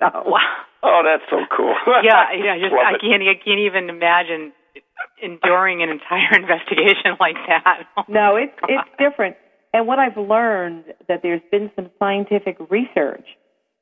[0.00, 0.38] Wow.
[0.82, 1.74] Oh, that's so cool.
[2.04, 2.56] Yeah, yeah.
[2.58, 3.22] Just Love I can't.
[3.22, 4.52] I can't even imagine
[5.22, 7.84] enduring an entire investigation like that.
[7.96, 9.36] Oh no, it's it's different.
[9.72, 13.26] And what I've learned that there's been some scientific research,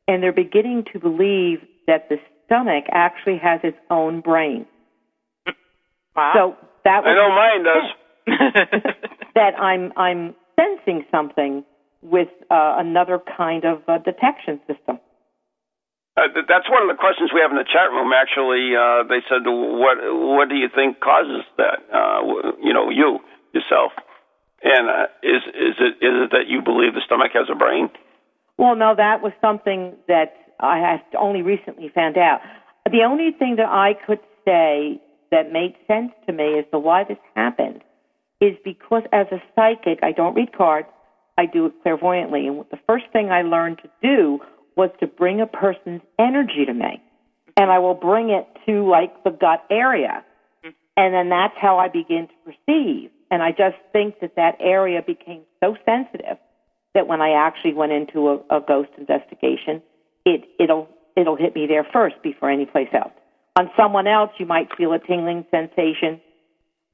[0.08, 2.16] and they're beginning to believe that the
[2.46, 4.66] stomach actually has its own brain.
[6.16, 6.32] Wow.
[6.34, 8.94] So that was I was know mine does.
[9.34, 11.64] that I'm I'm sensing something
[12.02, 14.98] with uh, another kind of uh, detection system.
[16.16, 18.10] Uh, that's one of the questions we have in the chat room.
[18.12, 23.20] Actually, uh, they said, "What what do you think causes that?" Uh, you know, you
[23.54, 23.92] yourself,
[24.62, 27.90] and uh, is is it is it that you believe the stomach has a brain?
[28.58, 32.40] Well, no, that was something that I have only recently found out.
[32.90, 37.04] The only thing that I could say that made sense to me as to why
[37.04, 37.82] this happened
[38.40, 40.88] is because as a psychic, I don't read cards,
[41.38, 42.48] I do it clairvoyantly.
[42.48, 44.40] And the first thing I learned to do
[44.76, 47.00] was to bring a person's energy to me.
[47.56, 50.24] And I will bring it to like the gut area.
[50.96, 53.10] And then that's how I begin to perceive.
[53.30, 56.38] And I just think that that area became so sensitive
[56.94, 59.80] that when I actually went into a, a ghost investigation,
[60.24, 63.12] it it'll it'll hit me there first before any place else.
[63.56, 66.20] On someone else, you might feel a tingling sensation.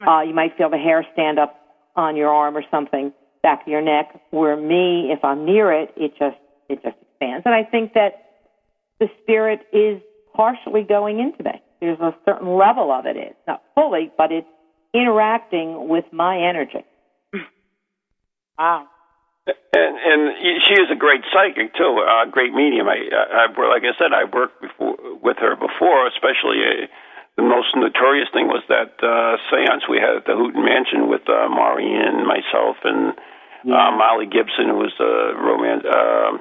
[0.07, 1.61] Uh, you might feel the hair stand up
[1.97, 3.13] on your arm or something,
[3.45, 4.19] back of your neck.
[4.31, 7.45] Where me, if I'm near it, it just it just expands.
[7.45, 8.25] And I think that
[8.99, 10.01] the spirit is
[10.35, 11.63] partially going into me.
[11.81, 14.49] There's a certain level of it; it is not fully, but it's
[14.93, 16.85] interacting with my energy.
[18.59, 18.89] wow.
[19.47, 20.33] And and
[20.65, 22.89] she is a great psychic too, a great medium.
[22.89, 26.09] I, I, I like I said, I worked before with her before.
[26.09, 26.87] Especially uh,
[27.37, 31.29] the most notorious thing was that uh, séance we had at the Houghton Mansion with
[31.29, 33.13] uh, Maureen, myself, and
[33.67, 36.39] uh, Marley Gibson, who was the romance uh,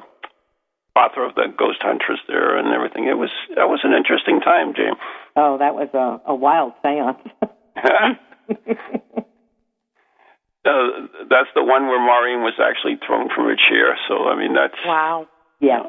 [1.00, 3.08] author of the Ghost Huntress there, and everything.
[3.08, 4.98] It was that was an interesting time, James.
[5.36, 7.18] Oh, that was a, a wild seance.
[10.64, 14.00] Uh, that's the one where Maureen was actually thrown from her chair.
[14.08, 15.28] So I mean, that's Wow.
[15.60, 15.84] yeah.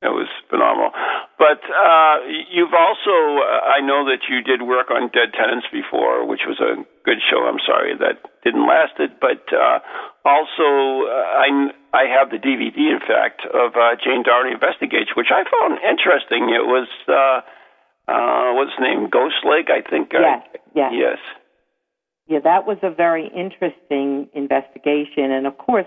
[0.00, 0.92] It was phenomenal.
[1.36, 2.16] But uh,
[2.52, 6.60] you've also, uh, I know that you did work on Dead Tenants before, which was
[6.60, 7.44] a good show.
[7.48, 9.20] I'm sorry that didn't last it.
[9.20, 9.80] But uh,
[10.26, 15.30] also, uh, I, I have the DVD, in fact, of uh, Jane Doherty Investigates, which
[15.30, 16.50] I found interesting.
[16.50, 17.40] It was, uh,
[18.10, 19.08] uh, what's his name?
[19.08, 20.10] Ghost Lake, I think.
[20.12, 20.42] Yes,
[20.74, 20.92] yes.
[20.92, 21.18] Yes.
[22.28, 25.86] Yeah, that was a very interesting investigation, and of course,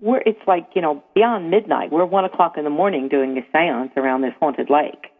[0.00, 1.92] we're it's like you know beyond midnight.
[1.92, 5.12] We're one o'clock in the morning doing a séance around this haunted lake.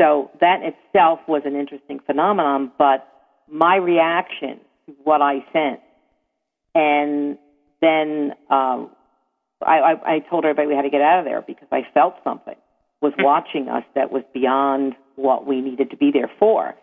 [0.00, 3.06] So that itself was an interesting phenomenon, but
[3.50, 5.82] my reaction to what I sensed,
[6.74, 7.38] and
[7.80, 8.90] then um,
[9.62, 12.14] I, I, I told everybody we had to get out of there because I felt
[12.24, 12.54] something
[13.02, 16.74] was watching us that was beyond what we needed to be there for.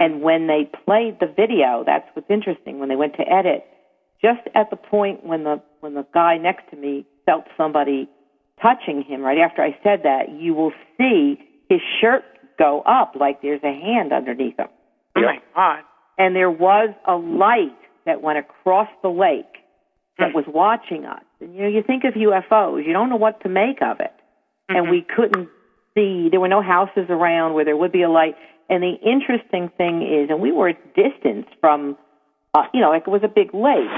[0.00, 2.78] And when they played the video, that's what's interesting.
[2.78, 3.64] When they went to edit,
[4.22, 8.08] just at the point when the when the guy next to me felt somebody
[8.62, 11.36] touching him, right after I said that, you will see
[11.68, 12.22] his shirt
[12.58, 14.68] go up like there's a hand underneath him.
[15.16, 15.80] Oh my God.
[16.16, 17.76] And there was a light
[18.06, 19.61] that went across the lake
[20.18, 21.22] that was watching us.
[21.40, 24.12] And you know, you think of UFOs, you don't know what to make of it.
[24.68, 25.48] And we couldn't
[25.94, 28.36] see, there were no houses around where there would be a light.
[28.70, 31.98] And the interesting thing is, and we were at distance from,
[32.54, 33.90] uh, you know, like it was a big lake.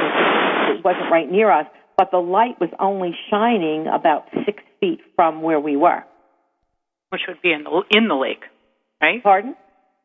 [0.76, 5.42] It wasn't right near us, but the light was only shining about six feet from
[5.42, 6.02] where we were.
[7.10, 8.42] Which would be in the in the lake,
[9.00, 9.22] right?
[9.22, 9.54] Pardon?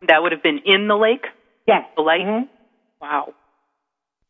[0.07, 1.26] That would have been in the lake.
[1.68, 1.86] Yes.
[1.95, 2.22] The light.
[2.22, 2.47] Mhm.
[3.01, 3.34] Wow.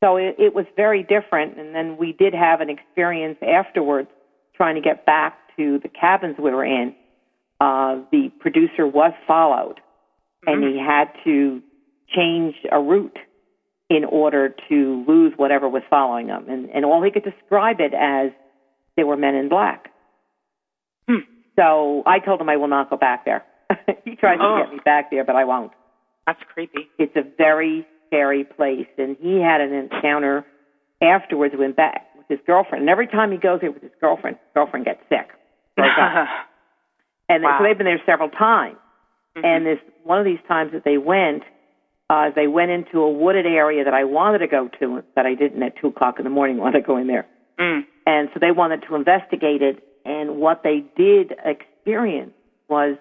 [0.04, 1.58] So it, it was very different.
[1.60, 4.10] And then we did have an experience afterwards
[4.56, 6.96] trying to get back to the cabins we were in.
[7.60, 9.82] Uh, the producer was followed,
[10.48, 11.62] and he had to
[12.16, 13.18] change a route
[13.90, 16.46] in order to lose whatever was following him.
[16.48, 18.32] And, and all he could describe it as
[18.96, 19.90] they were men in black.
[21.10, 21.18] Hmm.
[21.58, 23.44] So I told him I will not go back there.
[24.06, 24.64] he tried to Oh.
[24.64, 25.72] get me back there, but I won't
[26.26, 26.88] That's creepy.
[26.98, 28.88] it's a very scary place.
[28.98, 30.46] And he had an encounter
[31.02, 32.82] afterwards went back with his girlfriend.
[32.82, 35.30] And every time he goes there with his girlfriend, his girlfriend gets sick.
[37.32, 37.58] And Wow.
[37.60, 38.78] so they've been there several times.
[39.36, 41.44] And this one of these times that they went,
[42.10, 45.36] Uh, they went into a wooded area that I wanted to go to, that I
[45.36, 47.28] didn't at 2 o'clock in the morning want to go in there.
[47.60, 47.86] Mm.
[48.08, 49.84] And so they wanted to investigate it.
[50.06, 52.34] And what they did experience
[52.68, 52.98] was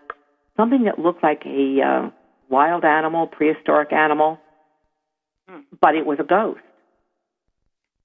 [0.58, 2.10] something that looked like a uh,
[2.50, 4.38] wild animal, prehistoric animal,
[5.80, 6.60] but it was a ghost.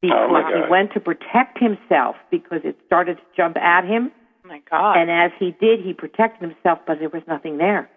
[0.01, 4.11] Because Oh, my he went to protect himself because it started to jump at him.
[4.43, 4.97] Oh my God.
[4.97, 7.89] And as he did, he protected himself, but there was nothing there.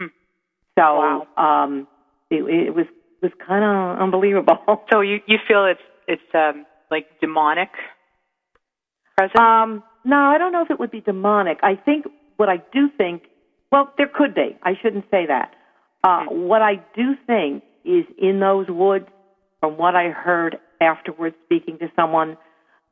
[0.00, 0.06] Hmm.
[0.78, 1.26] So Wow.
[1.36, 1.88] um,
[2.30, 2.86] it, it was
[3.22, 4.58] was kind of unbelievable.
[4.92, 7.70] so you you feel it's it's um like demonic
[9.16, 9.38] presence?
[9.38, 11.58] Um, no, I don't know if it would be demonic.
[11.62, 12.04] I think
[12.36, 13.24] what I do think,
[13.72, 14.56] well, there could be.
[14.62, 15.54] I shouldn't say that.
[16.02, 19.06] Uh, what I do think is in those woods,
[19.60, 22.36] from what I heard afterwards speaking to someone,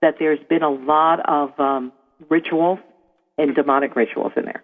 [0.00, 1.92] that there's been a lot of um,
[2.28, 2.78] rituals
[3.38, 4.62] and demonic rituals in there.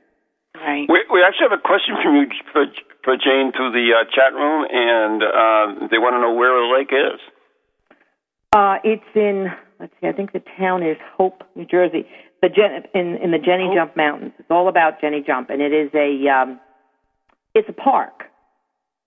[0.55, 0.87] right.
[0.89, 2.65] We, we actually have a question from you for,
[3.05, 6.69] for Jane through the uh, chat room, and uh, they want to know where the
[6.77, 7.21] lake is.
[8.53, 9.49] Uh, it's in,
[9.79, 12.07] let's see, I think the town is Hope, New Jersey.
[12.41, 14.33] The Jen, in in the Jenny Jump Mountains.
[14.39, 16.61] It's all about Jenny Jump, and it is a um,
[17.53, 18.31] it's a park.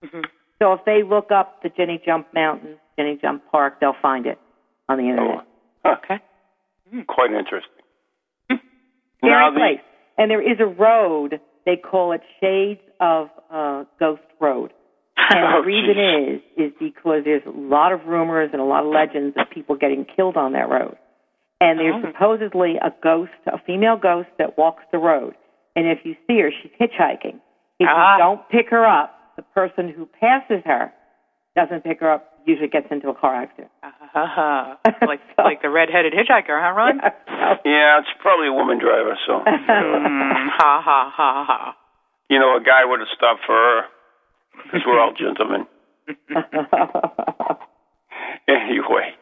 [0.04, 0.26] Mhm.
[0.62, 4.38] So if they look up the Jenny Jump Mountains, Jenny Jump Park, they'll find it
[4.88, 5.46] on the internet.
[5.84, 6.20] Huh, Okay.
[7.08, 7.84] quite interesting.
[8.48, 8.60] Scary
[9.24, 9.80] now the, place.
[10.18, 11.40] And there is a road.
[11.66, 14.72] They call it Shades of uh, Ghost Road.
[15.34, 16.42] And Oh, the reason geez.
[16.58, 19.76] is is because there's a lot of rumors and a lot of legends of people
[19.78, 20.98] getting killed on that road.
[21.62, 22.12] And there's Oh.
[22.12, 25.36] supposedly a ghost, a female ghost that walks the road.
[25.76, 27.40] And if you see her, she's hitchhiking.
[27.80, 28.16] If Ah.
[28.18, 30.92] you don't pick her up, the person who passes her
[31.56, 33.70] doesn't pick her up, usually gets into a car accident.
[33.84, 34.76] Uh-huh.
[35.08, 37.00] like So- like the red-headed hitchhiker, huh, Ron?
[37.66, 41.76] yeah, it's probably a woman driver, so Mm, ha ha ha ha.
[42.30, 43.82] you know a guy would have stopped for her
[44.64, 45.66] because we're all gentlemen.
[48.48, 49.14] anyway,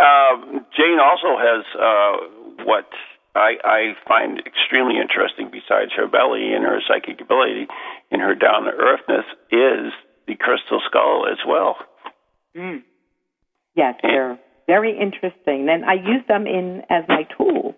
[0.00, 2.16] um, Jane also has uh,
[2.64, 2.88] what
[3.36, 7.66] I, I find extremely interesting, besides her belly and her psychic ability
[8.10, 9.92] and her down to earthness, is
[10.26, 11.76] the crystal skull as well.
[12.56, 12.82] Mm.
[13.74, 15.68] Yes, they're very interesting.
[15.68, 17.74] And I use them in as my tool.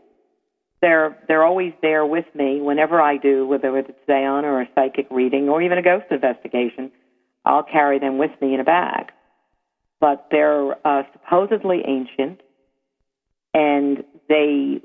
[0.81, 5.09] They're they're always there with me whenever I do, whether it's seance or a psychic
[5.11, 6.93] reading or even a ghost investigation.
[7.45, 9.07] I'll carry them with me in a bag.
[10.01, 12.41] But they're uh, supposedly ancient,
[13.53, 14.81] and they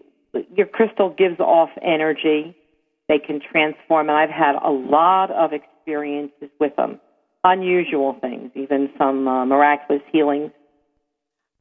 [0.55, 2.55] your crystal gives off energy.
[3.09, 6.99] They can transform, and I've had a lot of experiences with them.
[7.43, 10.51] Unusual things, even some uh, miraculous healings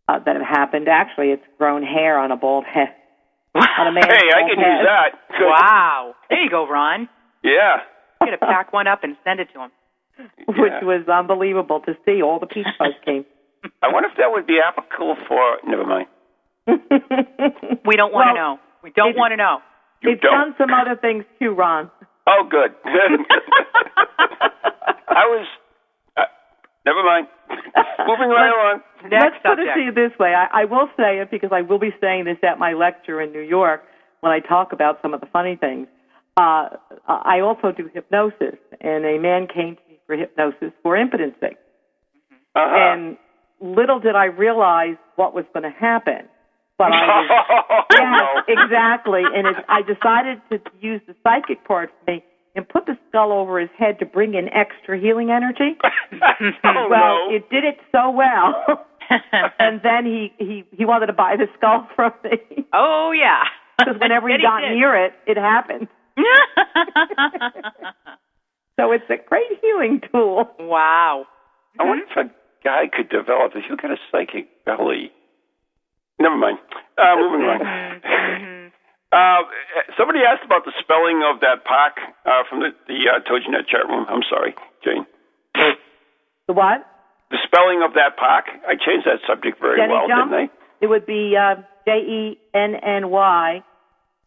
[0.08, 0.86] uh, that have happened.
[0.88, 2.94] Actually, it's grown hair on a bald head.
[3.54, 4.78] On a man's Hey, I can head.
[4.78, 5.10] use that.
[5.36, 5.44] Good.
[5.46, 6.14] Wow.
[6.30, 7.06] There you go, Ron.
[7.44, 7.78] Yeah.
[8.22, 9.70] You gotta pack one up and send it to him.
[10.48, 12.22] Which was unbelievable to see.
[12.22, 13.26] All the peach fuzz came.
[13.82, 15.58] I wonder if that would be applicable for.
[15.66, 16.06] Never mind.
[17.86, 18.58] We don't want to Well, know.
[18.82, 19.58] We don't want to know.
[20.02, 20.32] You it's don't.
[20.32, 21.90] done some other things too, Ron.
[22.26, 22.74] Oh, good.
[25.08, 25.46] I was.
[26.16, 26.22] Uh,
[26.86, 27.26] never mind.
[28.06, 28.80] Moving right along.
[29.10, 30.34] Next Let's put it to you this way.
[30.34, 33.32] I, I will say it because I will be saying this at my lecture in
[33.32, 33.82] New York
[34.20, 35.86] when I talk about some of the funny things.
[36.36, 36.68] Uh,
[37.08, 41.56] I also do hypnosis, and a man came to me for hypnosis for impotency.
[42.54, 42.74] Uh-huh.
[42.74, 43.16] And
[43.60, 46.28] little did I realize what was going to happen.
[46.82, 47.86] But I was
[48.48, 49.22] Yes, exactly.
[49.22, 52.24] And it's, I decided to use the psychic part for me
[52.56, 55.78] and put the skull over his head to bring in extra healing energy.
[55.84, 57.36] oh, well, no.
[57.36, 58.86] it did it so well.
[59.60, 62.66] and then he, he, he wanted to buy the skull from me.
[62.74, 63.44] oh yeah.
[63.78, 64.74] Because whenever he got did.
[64.74, 65.88] near it, it happened.
[68.78, 70.50] So it's a great healing tool.
[70.58, 71.26] wow.
[71.78, 72.30] I wonder if a
[72.64, 73.52] guy could develop.
[73.54, 75.12] If you got a psychic belly.
[76.22, 76.58] Never mind.
[76.96, 78.70] Uh, moving on.
[79.12, 79.42] Uh,
[79.98, 83.84] somebody asked about the spelling of that park uh, from the, the uh, TogiNet chat
[83.90, 84.06] room.
[84.08, 84.54] I'm sorry,
[84.84, 85.04] Jane.
[86.46, 86.86] The what?
[87.30, 88.46] The spelling of that park.
[88.66, 90.30] I changed that subject very Jenny well, Jump?
[90.30, 90.52] didn't I?
[90.80, 91.56] It would be uh,
[91.86, 93.62] J E N N Y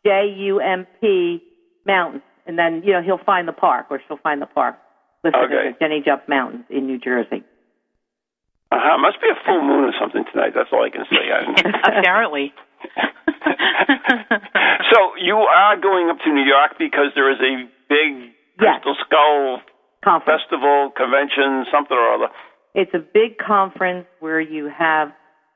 [0.05, 1.41] J U M P
[1.87, 4.75] Mountains, and then you know he'll find the park, or she'll find the park
[5.23, 5.69] listed Okay.
[5.69, 7.43] as Jenny Jump Mountains in New Jersey.
[8.71, 8.97] Uh-huh.
[8.97, 10.53] Must be a full moon or something tonight.
[10.55, 11.31] That's all I can say.
[11.31, 11.43] I
[11.99, 12.53] Apparently.
[14.91, 18.79] so you are going up to New York because there is a big Yes.
[18.83, 19.59] Crystal Skull
[20.03, 20.41] Conference.
[20.43, 22.29] festival, convention, something or other.
[22.73, 25.09] It's a big conference where you have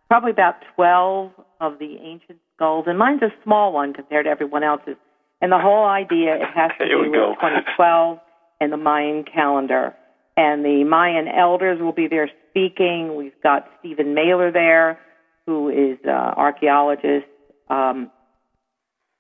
[0.10, 1.32] probably about 12
[1.62, 4.98] of the ancient skulls, and mine's a small one compared to everyone else's.
[5.42, 7.30] And the whole idea, it has to Here do we go.
[7.30, 8.20] with 2012
[8.60, 9.94] and the Mayan calendar.
[10.40, 13.18] And the Mayan elders will be there speaking.
[13.18, 14.98] We've got Stephen Mehler there,
[15.46, 17.26] who is uh, archaeologist
[17.70, 18.10] um,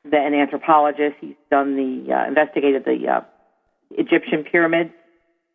[0.09, 1.17] the, an anthropologist.
[1.19, 3.21] He's done the uh, investigated the uh,
[3.91, 4.91] Egyptian pyramids.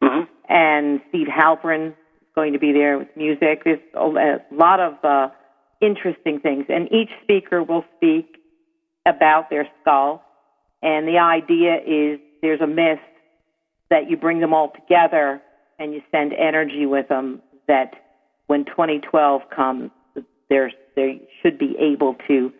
[0.02, 0.28] Mhm.
[0.50, 1.94] And Steve Halpern is
[2.34, 3.64] going to be there with music.
[3.64, 5.28] There's a, a lot of uh,
[5.80, 8.36] interesting things, and each speaker will speak
[9.06, 10.22] about their skull.
[10.82, 12.98] And the idea is there's a myth
[13.88, 15.40] that you bring them all together
[15.78, 17.42] and you send energy with them.
[17.66, 17.94] That
[18.46, 19.90] when 2012 comes,
[20.48, 22.52] there's they should be able to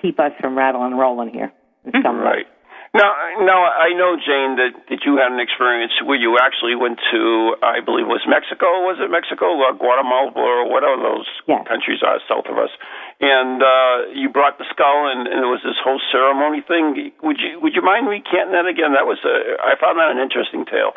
[0.00, 1.52] keep us from rattling and rolling here.
[1.84, 2.46] Right.
[2.94, 3.12] Now,
[3.44, 7.52] now I know, Jane, that, that you had an experience where you actually went to,
[7.60, 11.68] I believe it was Mexico, was it Mexico, or Guatemala, or whatever those Yes.
[11.68, 12.72] countries are south of us,
[13.20, 17.12] and uh, you brought the skull, and, and there was this whole ceremony thing.
[17.22, 18.96] Would you would you mind recanting that again?
[18.96, 20.96] That was a, I found that an interesting tale,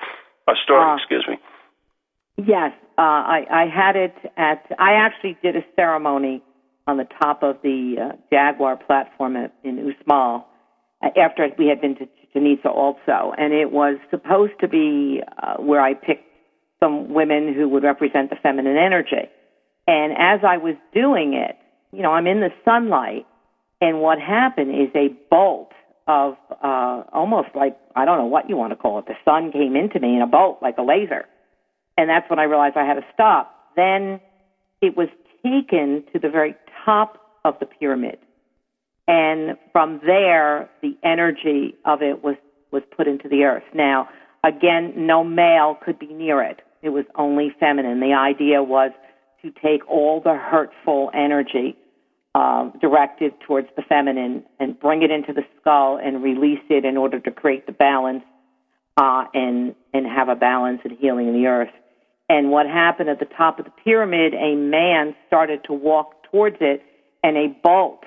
[0.51, 0.83] a story.
[0.83, 0.97] Ah.
[0.97, 1.37] excuse me.
[2.37, 4.65] Yes, uh, I, I had it at.
[4.79, 6.41] I actually did a ceremony
[6.87, 10.45] on the top of the uh, Jaguar platform at, in Uxmal
[11.03, 15.21] uh, after we had been to Chichen Itza also, and it was supposed to be
[15.41, 16.25] uh, where I picked
[16.79, 19.29] some women who would represent the feminine energy.
[19.87, 21.57] And as I was doing it,
[21.91, 23.25] you know, I'm in the sunlight,
[23.81, 25.71] and what happened is a bolt
[26.11, 29.05] of uh, almost like I don't know what you want to call it.
[29.05, 31.25] The sun came into me in a bolt like a laser
[31.97, 33.53] and that's when I realized I had to stop.
[33.75, 34.19] Then
[34.81, 35.07] it was
[35.43, 36.55] taken to the very
[36.85, 38.17] top of the pyramid,
[39.07, 42.35] and from there, the energy of it was
[42.71, 43.63] was put into the earth.
[43.73, 44.07] Now,
[44.43, 47.99] again, no male could be near it; it was only feminine.
[47.99, 48.91] The idea was
[49.41, 51.75] to take all the hurtful energy
[52.33, 56.97] um, directed towards the feminine and bring it into the skull and release it in
[56.97, 58.23] order to create the balance
[58.97, 61.73] uh, and and have a balance and healing in the earth.
[62.29, 66.55] And what happened at the top of the pyramid, a man started to walk towards
[66.61, 66.81] it,
[67.23, 68.03] and a bolt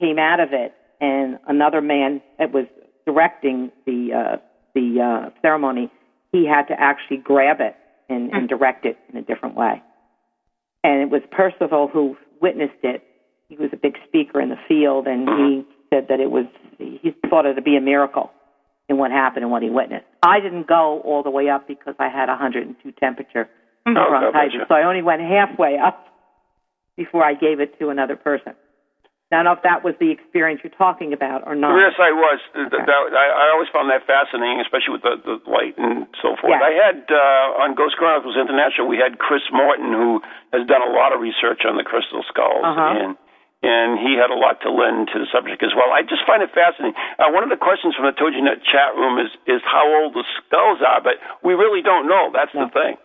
[0.00, 2.66] came out of it, and another man that was
[3.06, 4.36] directing the uh,
[4.74, 5.90] the uh, ceremony,
[6.32, 7.76] he had to actually grab it
[8.08, 9.82] and, and direct it in a different way.
[10.82, 13.04] And it was Percival who witnessed it.
[13.52, 16.46] He was a big speaker in the field, and he said that it was
[16.78, 18.30] he thought it to be a miracle
[18.88, 20.06] in what happened and what he witnessed.
[20.22, 23.48] I didn't go all the way up because I had 102 temperature
[23.84, 26.06] Oh, bronchitis, so I only went halfway up
[26.96, 28.54] before I gave it to another person.
[29.32, 31.72] I don't know if that was the experience you're talking about or not.
[31.80, 32.36] Yes, I was.
[32.52, 36.04] Th- th- that, I, I always found that fascinating, especially with the, the light and
[36.20, 36.52] so forth.
[36.52, 36.60] Yeah.
[36.60, 40.20] I had uh, on Ghost Chronicles International, we had Chris Morton, who
[40.52, 42.92] has done a lot of research on the crystal skulls, Uh-huh.
[42.92, 43.10] and
[43.62, 45.90] and he had a lot to lend to the subject as well.
[45.94, 46.98] I just find it fascinating.
[47.18, 50.24] Uh, one of the questions from the TogiNet chat room is is how old the
[50.42, 52.30] skulls are, but we really don't know.
[52.34, 52.96] That's the thing.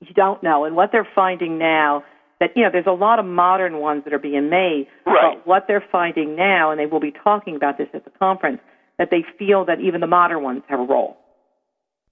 [0.00, 0.64] you don't know.
[0.64, 2.04] And what they're finding now
[2.40, 5.36] that you know there's a lot of modern ones that are being made, Right.
[5.36, 8.60] but what they're finding now, and they will be talking about this at the conference,
[8.98, 11.16] that they feel that even the modern ones have a role.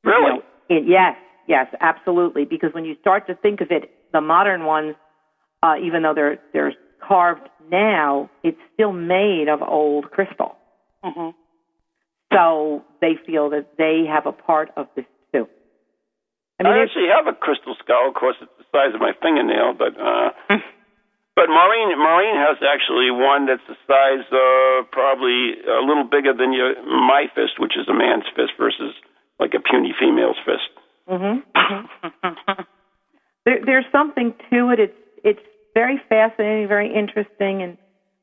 [0.05, 0.41] Really?
[0.69, 1.17] You know, it, yes,
[1.49, 2.45] yes, absolutely.
[2.45, 4.95] Because when you start to think of it, the modern ones,
[5.63, 6.75] uh, even though they're they're
[7.07, 10.57] carved now, it's still made of old crystal.
[11.05, 11.31] Mm-hmm.
[12.33, 15.49] So they feel that they have a part of this too.
[16.59, 18.09] I I, mean, there's- actually have a crystal skull.
[18.09, 20.31] Of course, it's the size of my fingernail, but uh,
[21.35, 26.53] but Maureen Maureen has actually one that's the size uh, probably a little bigger than
[26.53, 28.95] your my fist, which is a man's fist versus
[29.41, 30.71] like a puny female's fist.
[31.09, 31.43] Mm-hmm.
[33.45, 34.79] there, there's something to it.
[34.79, 37.79] It's it's very fascinating, very interesting, and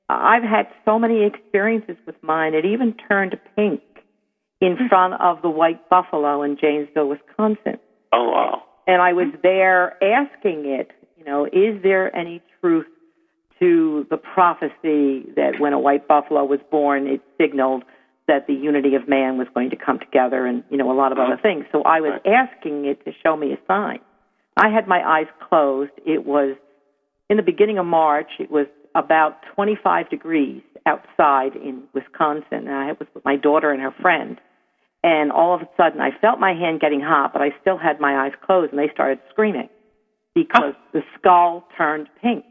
[0.10, 2.54] I've had so many experiences with mine.
[2.54, 3.82] It even turned pink
[4.62, 4.88] in hmm.
[4.88, 7.80] front of the White Buffalo in Janesville, Wisconsin,
[8.14, 8.64] Oh wow!
[8.88, 10.92] and I was there asking it.
[11.18, 12.86] You know, is there any truth
[13.60, 17.84] to the prophecy that when a white buffalo was born, it signaled
[18.28, 21.12] that the unity of man was going to come together and, you know, a lot
[21.12, 21.42] of other mm-hmm.
[21.42, 21.66] things.
[21.72, 24.00] So I was asking it to show me a sign.
[24.58, 25.92] I had my eyes closed.
[26.06, 26.56] It was
[27.30, 28.30] in the beginning of March.
[28.40, 32.68] It was about 25 degrees outside in Wisconsin.
[32.68, 34.40] And I was with my daughter and her friend.
[35.04, 38.00] And all of a sudden, I felt my hand getting hot, but I still had
[38.00, 39.70] my eyes closed, and they started screaming
[40.34, 40.88] because ah.
[40.94, 42.46] the skull turned pink.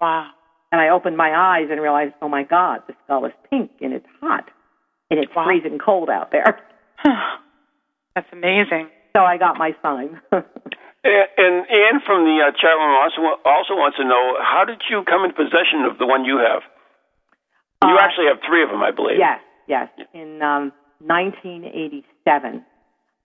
[0.00, 0.28] Wow.
[0.70, 3.92] And I opened my eyes and realized, oh my God, the skull is pink and
[3.92, 4.50] it's hot
[5.10, 5.44] and it's Wow.
[5.46, 6.58] freezing cold out there.
[8.14, 8.88] That's amazing.
[9.16, 10.20] So I got my sign.
[11.04, 14.82] And, and Anne from the uh, chat room also also wants to know how did
[14.90, 16.62] you come in possession of the one you have?
[17.84, 19.18] You Uh, actually have three of them, I believe.
[19.18, 19.88] yes, yes.
[20.12, 22.64] In um, 1987,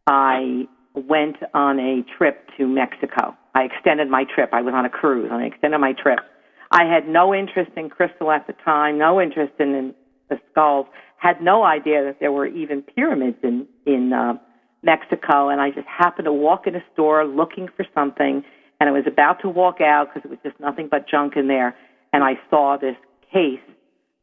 [0.07, 3.35] I went on a trip to Mexico.
[3.55, 4.49] I extended my trip.
[4.53, 6.19] I was on a cruise and I extended my trip.
[6.71, 9.95] I had no interest in crystal at the time, no interest in, in
[10.29, 14.33] the skulls, had no idea that there were even pyramids in, in uh,
[14.83, 15.49] Mexico.
[15.49, 18.43] And I just happened to walk in a store looking for something
[18.83, 21.47] and I was about to walk out because it was just nothing but junk in
[21.47, 21.73] there.
[22.11, 22.97] And I saw this
[23.31, 23.61] case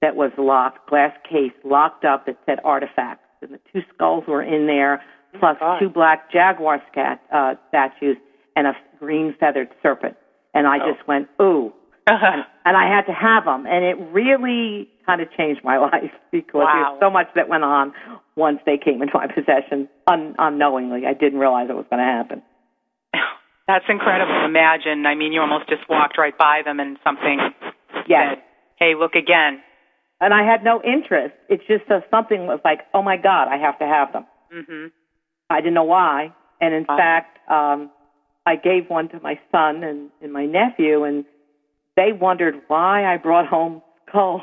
[0.02, 3.24] that was locked, glass case locked up that said artifacts.
[3.40, 5.02] And the two skulls were in there,
[5.38, 8.18] plus two black jaguar scat, uh, statues
[8.54, 10.16] and a green feathered serpent.
[10.52, 11.72] And I just went, ooh.
[12.06, 13.64] and, and I had to have them.
[13.66, 16.70] And it really kind of changed my life because Wow.
[16.72, 17.92] there's so much that went on
[18.36, 21.02] once they came into my possession un- unknowingly.
[21.06, 22.42] I didn't realize it was going to happen.
[23.68, 24.44] That's incredible.
[24.44, 25.06] Imagine.
[25.06, 27.38] I mean, you almost just walked right by them and something
[28.06, 28.36] Yes.
[28.36, 28.42] said,
[28.76, 29.62] "Hey, look again."
[30.20, 31.34] And I had no interest.
[31.48, 34.26] It's just uh, something was like, oh my God, I have to have them.
[34.50, 34.86] hmm
[35.48, 36.32] I didn't know why.
[36.60, 36.96] And in Wow.
[36.96, 37.90] fact, um,
[38.46, 41.24] I gave one to my son and, and my nephew, and
[41.96, 44.42] they wondered why I brought home skulls.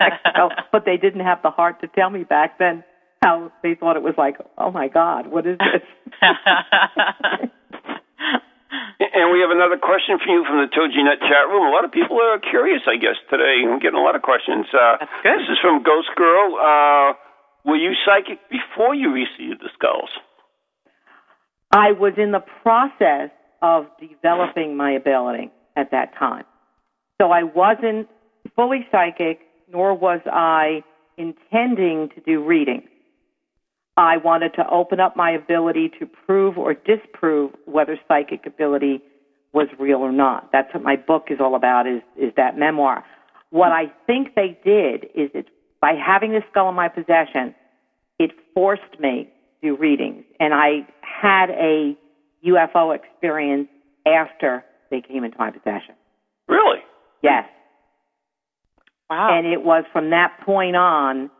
[0.00, 2.84] Mexico, but they didn't have the heart to tell me back then
[3.22, 5.82] how they thought it was like, oh my God, what is this?
[9.16, 11.64] And we have another question for you from the TogiNet chat room.
[11.68, 13.64] A lot of people are curious, I guess, today.
[13.64, 14.66] I'm getting a lot of questions.
[14.72, 15.38] Uh, That's good.
[15.40, 16.56] This is from Ghost Girl.
[16.56, 17.12] Uh,
[17.64, 20.10] were you psychic before you received the skulls?
[21.72, 23.30] I was in the process
[23.62, 26.44] of developing my ability at that time.
[27.20, 28.08] So I wasn't
[28.56, 29.40] fully psychic,
[29.70, 30.82] nor was I
[31.16, 32.88] intending to do readings.
[33.96, 39.00] I wanted to open up my ability to prove or disprove whether psychic ability
[39.52, 40.50] was real or not.
[40.52, 43.04] That's what my book is all about, is, is that memoir.
[43.50, 45.46] What I think they did is it,
[45.80, 47.54] by having this skull in my possession,
[48.18, 49.30] it forced me
[49.62, 50.24] to do readings.
[50.40, 51.96] And I had a
[52.46, 53.68] UFO experience
[54.06, 55.94] after they came into my possession.
[56.48, 56.80] Really?
[57.22, 57.48] Yes.
[59.10, 59.36] Wow.
[59.36, 61.30] And it was from that point on,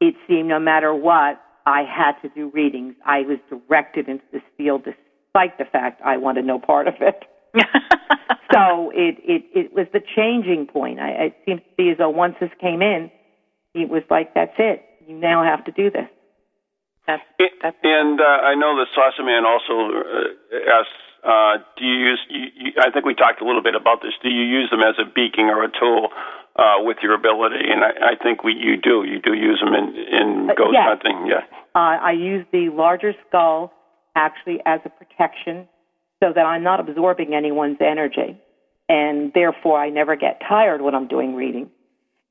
[0.00, 2.94] it seemed no matter what, I had to do readings.
[3.04, 7.24] I was directed into this field despite the fact I wanted no part of it.
[8.52, 10.98] so it, it, it was the changing point.
[11.00, 13.10] I, it seems to be as though once this came in,
[13.74, 14.84] it was like, that's it.
[15.06, 16.08] You now have to do this.
[17.06, 21.84] that's It- that's and uh, I know that Saucer Man also uh, asks, uh, do
[21.84, 24.44] you use, you, you, I think we talked a little bit about this, do you
[24.44, 26.08] use them as a beacon or a tool
[26.58, 27.64] uh, with your ability?
[27.70, 29.04] And I, I think we, you do.
[29.04, 30.86] You do use them in, in Uh, ghost yes.
[30.88, 31.44] hunting, yeah.
[31.74, 33.72] Uh, I use the larger skull
[34.16, 35.68] actually as a protection
[36.22, 38.36] so that I'm not absorbing anyone's energy.
[38.88, 41.70] And therefore, I never get tired when I'm doing reading.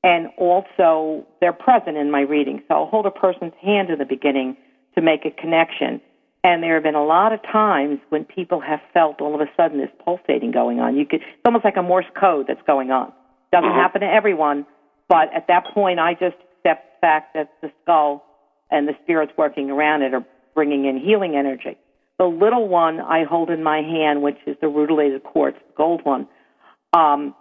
[0.02, 2.62] And also, they're present in my reading.
[2.68, 4.56] So I'll hold a person's hand in the beginning
[4.94, 6.00] to make a connection.
[6.44, 9.50] And there have been a lot of times when people have felt all of a
[9.56, 10.96] sudden this pulsating going on.
[10.96, 13.12] You could, it's almost like a Morse code that's going on.
[13.52, 14.66] Doesn't happen to everyone,
[15.08, 18.24] but at that point, I just accept the fact that the skull
[18.70, 20.24] and the spirits working around it are
[20.54, 21.78] bringing in healing energy.
[22.18, 26.04] The little one I hold in my hand, which is the rutilated quartz, the gold
[26.04, 26.26] one,
[26.92, 27.34] um,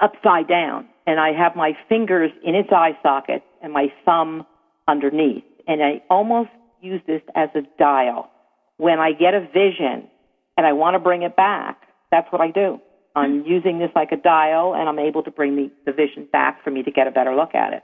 [0.00, 4.46] upside down, and I have my fingers in its eye socket and my thumb
[4.88, 6.50] underneath, and I almost
[6.80, 8.30] use this as a dial.
[8.76, 10.08] When I get a vision
[10.56, 12.80] and I want to bring it back, that's what I do.
[13.14, 16.64] I'm using this like a dial, and I'm able to bring the, the vision back
[16.64, 17.82] for me to get a better look at it.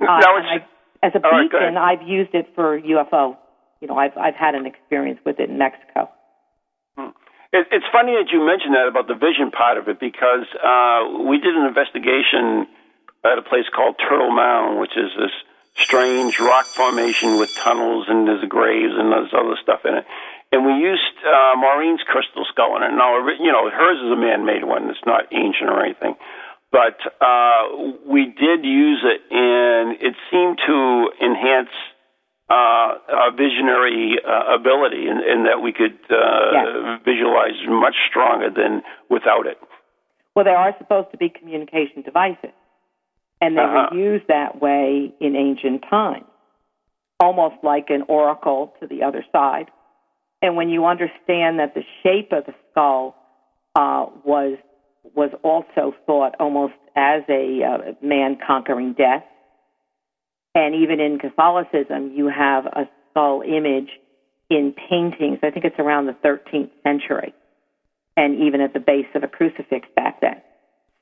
[0.00, 0.58] Uh, I,
[1.02, 1.76] as a right, beacon, ahead.
[1.76, 3.36] I've used it for UFO.
[3.80, 6.10] You know, I've I've had an experience with it in Mexico.
[7.52, 11.24] It, it's funny that you mentioned that about the vision part of it because uh,
[11.24, 12.66] we did an investigation
[13.24, 15.32] at a place called Turtle Mound, which is this
[15.74, 20.04] strange rock formation with tunnels and there's graves and there's other stuff in it.
[20.50, 22.92] And we used uh, Maureen's crystal skull in it.
[22.96, 24.88] Now, you know, hers is a man-made one.
[24.88, 26.14] It's not ancient or anything.
[26.72, 27.62] But uh,
[28.06, 31.72] we did use it, and it seemed to enhance
[32.50, 37.00] uh, our visionary uh, ability, in, in that we could uh, Yes.
[37.04, 39.58] visualize much stronger than without it.
[40.34, 42.56] Well, they are supposed to be communication devices,
[43.42, 43.88] and they Uh-huh.
[43.92, 46.24] were used that way in ancient times,
[47.20, 49.70] almost like an oracle to the other side.
[50.42, 53.16] And when you understand that the shape of the skull
[53.74, 54.58] uh, was
[55.14, 59.24] was also thought almost as a uh, man conquering death,
[60.54, 63.88] and even in Catholicism, you have a skull image
[64.50, 65.38] in paintings.
[65.42, 67.34] I think it's around the 13th century
[68.16, 70.42] and even at the base of a crucifix back then.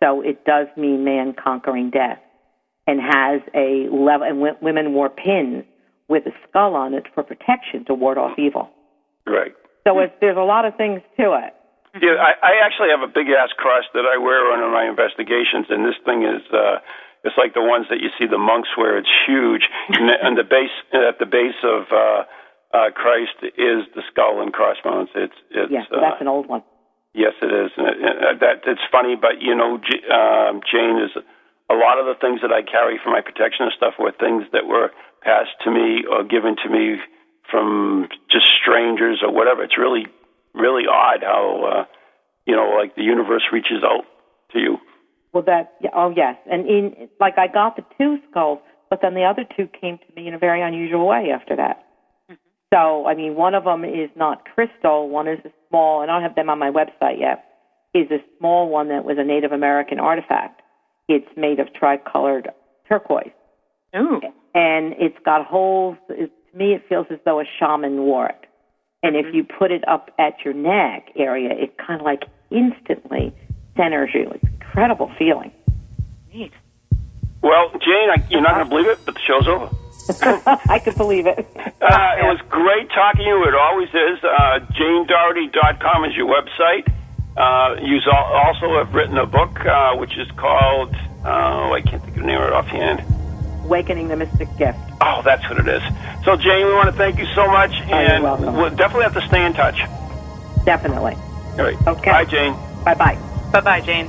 [0.02, 2.20] So it does mean man conquering death
[2.86, 5.64] and has a level, and w- women wore pins
[6.08, 8.70] with a skull on it for protection to ward off evil.
[9.26, 9.52] Right.
[9.84, 11.52] So it's, there's a lot of things to it.
[11.98, 15.66] Yeah, I, I actually have a big ass cross that I wear on my investigations,
[15.70, 16.42] and this thing is.
[16.52, 16.78] uh
[17.26, 18.94] it's like the ones that you see the monks wear.
[18.96, 22.22] It's huge, and, the, and the base at the base of uh,
[22.70, 25.10] uh, Christ is the skull and crossbones.
[25.18, 26.62] It's it's Yeah, so uh, that's an old one.
[27.18, 27.74] Yes, it is.
[27.74, 31.10] And it, and that it's funny, but you know, J- um, Jane is
[31.66, 34.46] a lot of the things that I carry for my protection and stuff were things
[34.54, 34.94] that were
[35.26, 37.02] passed to me or given to me
[37.50, 39.62] from just strangers or whatever.
[39.62, 40.06] It's really,
[40.54, 41.84] really odd how uh,
[42.46, 44.04] you know, like the universe reaches out
[44.52, 44.78] to you.
[45.32, 49.24] Well, that oh yes, and in like I got the two skulls, but then the
[49.24, 51.82] other two came to me in a very unusual way after that.
[52.72, 55.08] So I mean, one of them is not crystal.
[55.08, 57.44] One is a small, and I don't have them on my website yet.
[57.94, 60.62] Is a small one that was a Native American artifact.
[61.08, 62.48] It's made of tricolored
[62.88, 63.32] turquoise.
[63.96, 64.20] Ooh.
[64.54, 65.96] and it's got holes.
[66.10, 68.46] It, to me, it feels as though a shaman wore it.
[69.02, 73.32] And if you put it up at your neck area, it kind of like instantly
[73.76, 74.30] centers you.
[74.34, 75.52] It's an incredible feeling.
[76.32, 76.52] Neat.
[77.42, 79.70] Well, Jane, I, you're not going to believe it, but the show's over.
[80.68, 81.38] I could believe it.
[81.56, 83.44] Uh, it was great talking to you.
[83.44, 84.24] It always is.
[84.24, 86.88] Uh, JaneDoherty.com is your website.
[87.36, 90.94] Uh, you also have written a book, uh, which is called,
[91.24, 93.15] oh, I can't think of the name of it offhand.
[93.66, 94.78] Awakening the Mystic Gift.
[95.00, 95.82] Oh, that's what it is.
[96.24, 98.54] So, Jane, we want to thank you so much, and welcome.
[98.54, 99.78] we'll definitely have to stay in touch.
[100.64, 101.14] Definitely.
[101.14, 101.76] All right.
[101.86, 102.10] Okay.
[102.12, 102.54] Bye, Jane.
[102.84, 103.18] Bye bye.
[103.50, 104.06] Bye bye, Jane.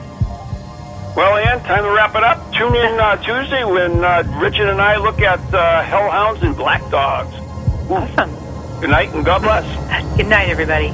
[1.17, 2.53] Well, Ann, time to wrap it up.
[2.53, 6.81] Tune in uh, Tuesday when uh, Richard and I look at uh, hellhounds and black
[6.91, 7.33] dogs.
[7.89, 8.29] Awesome.
[8.79, 9.65] Good night and God bless.
[10.17, 10.93] Good night, everybody.